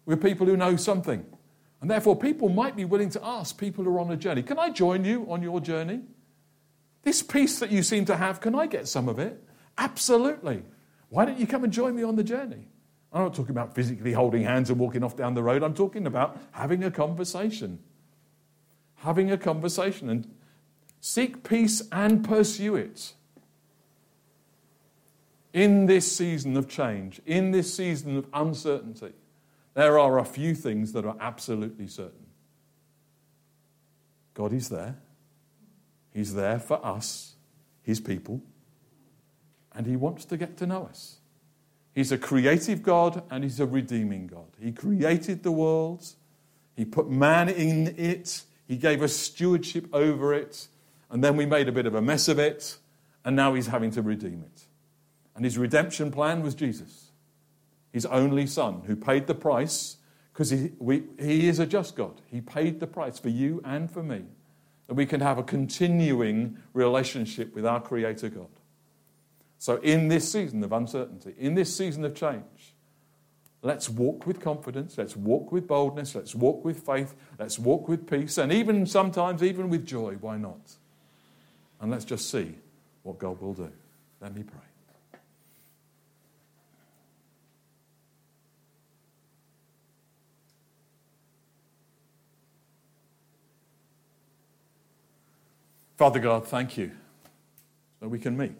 we're 0.06 0.18
people 0.18 0.46
who 0.46 0.56
know 0.56 0.76
something. 0.76 1.26
And 1.82 1.92
therefore, 1.92 2.16
people 2.16 2.50
might 2.50 2.76
be 2.76 2.86
willing 2.86 3.10
to 3.12 3.24
ask 3.24 3.58
people 3.58 3.84
who 3.84 3.96
are 3.96 4.00
on 4.00 4.12
a 4.12 4.18
journey, 4.18 4.42
Can 4.42 4.58
I 4.58 4.70
join 4.70 5.04
you 5.04 5.32
on 5.32 5.44
your 5.44 5.60
journey? 5.60 6.02
This 7.04 7.22
peace 7.22 7.60
that 7.60 7.72
you 7.72 7.84
seem 7.84 8.06
to 8.06 8.18
have, 8.18 8.42
can 8.42 8.56
I 8.56 8.68
get 8.68 8.88
some 8.88 9.08
of 9.08 9.20
it? 9.20 9.42
Absolutely. 9.78 10.64
Why 11.10 11.26
don't 11.26 11.40
you 11.40 11.48
come 11.48 11.64
and 11.64 11.72
join 11.72 11.96
me 11.96 12.04
on 12.04 12.16
the 12.16 12.24
journey? 12.24 12.68
I'm 13.14 13.24
not 13.24 13.34
talking 13.34 13.52
about 13.52 13.76
physically 13.76 14.12
holding 14.12 14.44
hands 14.44 14.70
and 14.70 14.80
walking 14.80 15.04
off 15.04 15.16
down 15.16 15.34
the 15.34 15.44
road. 15.44 15.64
I'm 15.64 15.74
talking 15.74 16.06
about 16.06 16.38
having 16.52 16.84
a 16.84 16.92
conversation. 16.92 17.80
Having 18.96 19.32
a 19.32 19.38
conversation 19.38 20.10
and 20.10 20.30
seek 21.00 21.48
peace 21.48 21.82
and 21.92 22.28
pursue 22.28 22.76
it. 22.76 23.14
In 25.54 25.86
this 25.86 26.16
season 26.16 26.58
of 26.58 26.68
change, 26.68 27.22
in 27.26 27.52
this 27.52 27.74
season 27.74 28.18
of 28.18 28.28
uncertainty, 28.34 29.14
there 29.74 29.98
are 30.00 30.20
a 30.20 30.26
few 30.26 30.56
things 30.56 30.94
that 30.94 31.06
are 31.06 31.16
absolutely 31.20 31.88
certain. 31.88 32.28
God 34.34 34.54
is 34.54 34.70
there. 34.70 34.98
He's 36.14 36.34
there 36.34 36.60
for 36.60 36.84
us, 36.86 37.36
His 37.82 38.00
people, 38.00 38.42
and 39.74 39.86
He 39.86 39.96
wants 39.96 40.26
to 40.26 40.38
get 40.38 40.58
to 40.58 40.66
know 40.66 40.86
us. 40.86 41.18
He's 41.94 42.12
a 42.12 42.18
creative 42.18 42.84
God 42.84 43.24
and 43.32 43.44
He's 43.44 43.60
a 43.60 43.66
redeeming 43.66 44.28
God. 44.28 44.48
He 44.60 44.72
created 44.72 45.42
the 45.42 45.52
world, 45.52 46.06
He 46.76 46.86
put 46.86 47.10
man 47.10 47.50
in 47.50 47.96
it, 47.98 48.44
He 48.68 48.78
gave 48.78 49.02
us 49.02 49.14
stewardship 49.16 49.88
over 49.92 50.34
it, 50.34 50.68
and 51.10 51.24
then 51.24 51.36
we 51.38 51.48
made 51.48 51.68
a 51.68 51.72
bit 51.72 51.88
of 51.88 51.96
a 51.96 52.02
mess 52.02 52.28
of 52.28 52.38
it, 52.38 52.78
and 53.26 53.36
now 53.36 53.56
He's 53.56 53.68
having 53.68 53.90
to 53.92 54.04
redeem 54.04 54.44
it. 54.44 54.66
And 55.38 55.45
His 55.45 55.58
redemption 55.58 56.12
plan 56.12 56.41
was 56.41 56.54
Jesus, 56.54 57.12
His 57.93 58.06
only 58.06 58.45
Son, 58.45 58.82
who 58.86 58.97
paid 58.97 59.28
the 59.28 59.36
price 59.36 59.97
because 60.38 60.52
he, 60.52 60.69
he 61.19 61.47
is 61.47 61.58
a 61.58 61.65
just 61.65 61.95
God. 61.95 62.21
He 62.28 62.41
paid 62.41 62.80
the 62.80 62.86
price 62.86 63.17
for 63.17 63.30
you 63.30 63.60
and 63.65 63.89
for 63.89 64.04
me 64.04 64.21
that 64.86 64.93
we 64.93 65.08
can 65.08 65.19
have 65.19 65.39
a 65.39 65.43
continuing 65.43 66.60
relationship 66.73 67.56
with 67.56 67.65
our 67.65 67.82
Creator 67.82 68.30
God. 68.30 68.50
So, 69.58 69.78
in 69.78 70.10
this 70.10 70.32
season 70.32 70.63
of 70.63 70.71
uncertainty, 70.71 71.34
in 71.39 71.56
this 71.56 71.76
season 71.76 72.06
of 72.06 72.13
change, 72.13 72.76
let's 73.63 73.89
walk 73.89 74.28
with 74.28 74.39
confidence, 74.39 74.95
let's 75.00 75.15
walk 75.15 75.52
with 75.52 75.67
boldness, 75.67 76.13
let's 76.13 76.36
walk 76.36 76.63
with 76.63 76.86
faith, 76.86 77.15
let's 77.39 77.58
walk 77.58 77.88
with 77.88 78.08
peace, 78.08 78.38
and 78.38 78.52
even 78.52 78.86
sometimes, 78.86 79.41
even 79.41 79.71
with 79.71 79.88
joy. 79.88 80.17
Why 80.21 80.38
not? 80.38 80.76
And 81.82 81.89
let's 81.89 82.06
just 82.06 82.30
see 82.30 82.54
what 83.02 83.17
God 83.17 83.41
will 83.41 83.56
do. 83.56 83.71
Let 84.21 84.36
me 84.36 84.43
pray. 84.43 84.66
Father 95.98 96.20
God, 96.20 96.48
thank 96.48 96.78
you 96.78 96.92
that 98.02 98.10
we 98.10 98.20
can 98.20 98.38
meet. 98.38 98.54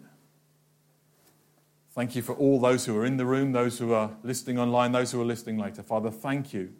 Thank 1.92 2.16
you 2.16 2.22
for 2.22 2.34
all 2.34 2.60
those 2.60 2.84
who 2.84 2.96
are 2.98 3.04
in 3.06 3.16
the 3.16 3.26
room, 3.26 3.52
those 3.52 3.78
who 3.78 3.92
are 3.92 4.10
listening 4.24 4.58
online, 4.58 4.90
those 4.90 5.12
who 5.12 5.20
are 5.20 5.24
listening 5.24 5.56
later. 5.56 5.84
Father, 5.84 6.10
thank 6.10 6.52
you 6.52 6.72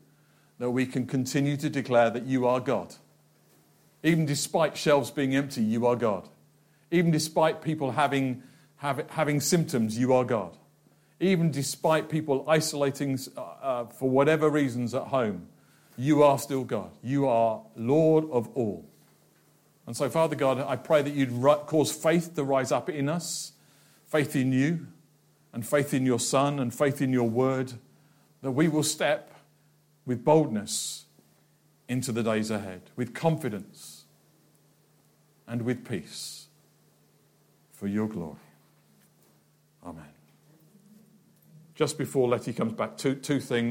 that 0.58 0.70
we 0.70 0.84
can 0.84 1.06
continue 1.06 1.56
to 1.56 1.70
declare 1.70 2.10
that 2.10 2.26
you 2.26 2.46
are 2.46 2.58
God. 2.58 2.96
Even 4.02 4.26
despite 4.26 4.76
shelves 4.76 5.12
being 5.12 5.34
empty, 5.36 5.62
you 5.62 5.86
are 5.86 5.94
God. 5.94 6.28
Even 6.90 7.12
despite 7.12 7.62
people 7.62 7.92
having, 7.92 8.42
have, 8.76 9.08
having 9.10 9.40
symptoms, 9.40 9.96
you 9.96 10.12
are 10.12 10.24
God. 10.24 10.56
Even 11.20 11.52
despite 11.52 12.08
people 12.08 12.44
isolating 12.48 13.16
uh, 13.36 13.40
uh, 13.40 13.84
for 13.86 14.10
whatever 14.10 14.50
reasons 14.50 14.92
at 14.92 15.04
home, 15.04 15.46
you 15.96 16.24
are 16.24 16.38
still 16.38 16.64
God. 16.64 16.90
You 17.02 17.28
are 17.28 17.62
Lord 17.76 18.24
of 18.30 18.48
all. 18.56 18.84
And 19.88 19.96
so, 19.96 20.10
Father 20.10 20.36
God, 20.36 20.60
I 20.60 20.76
pray 20.76 21.00
that 21.00 21.14
you'd 21.14 21.32
cause 21.66 21.90
faith 21.90 22.34
to 22.36 22.44
rise 22.44 22.70
up 22.72 22.90
in 22.90 23.08
us 23.08 23.52
faith 24.04 24.36
in 24.36 24.52
you, 24.52 24.86
and 25.52 25.66
faith 25.66 25.94
in 25.94 26.04
your 26.04 26.20
Son, 26.20 26.58
and 26.58 26.74
faith 26.74 27.00
in 27.00 27.10
your 27.10 27.28
word, 27.28 27.72
that 28.42 28.50
we 28.50 28.68
will 28.68 28.82
step 28.82 29.32
with 30.04 30.24
boldness 30.24 31.06
into 31.88 32.12
the 32.12 32.22
days 32.22 32.50
ahead, 32.50 32.82
with 32.96 33.14
confidence 33.14 34.04
and 35.46 35.62
with 35.62 35.88
peace 35.88 36.48
for 37.72 37.86
your 37.86 38.08
glory. 38.08 38.36
Amen. 39.86 40.04
Just 41.74 41.96
before 41.96 42.28
Letty 42.28 42.52
comes 42.52 42.74
back, 42.74 42.98
two, 42.98 43.14
two 43.14 43.40
things. 43.40 43.66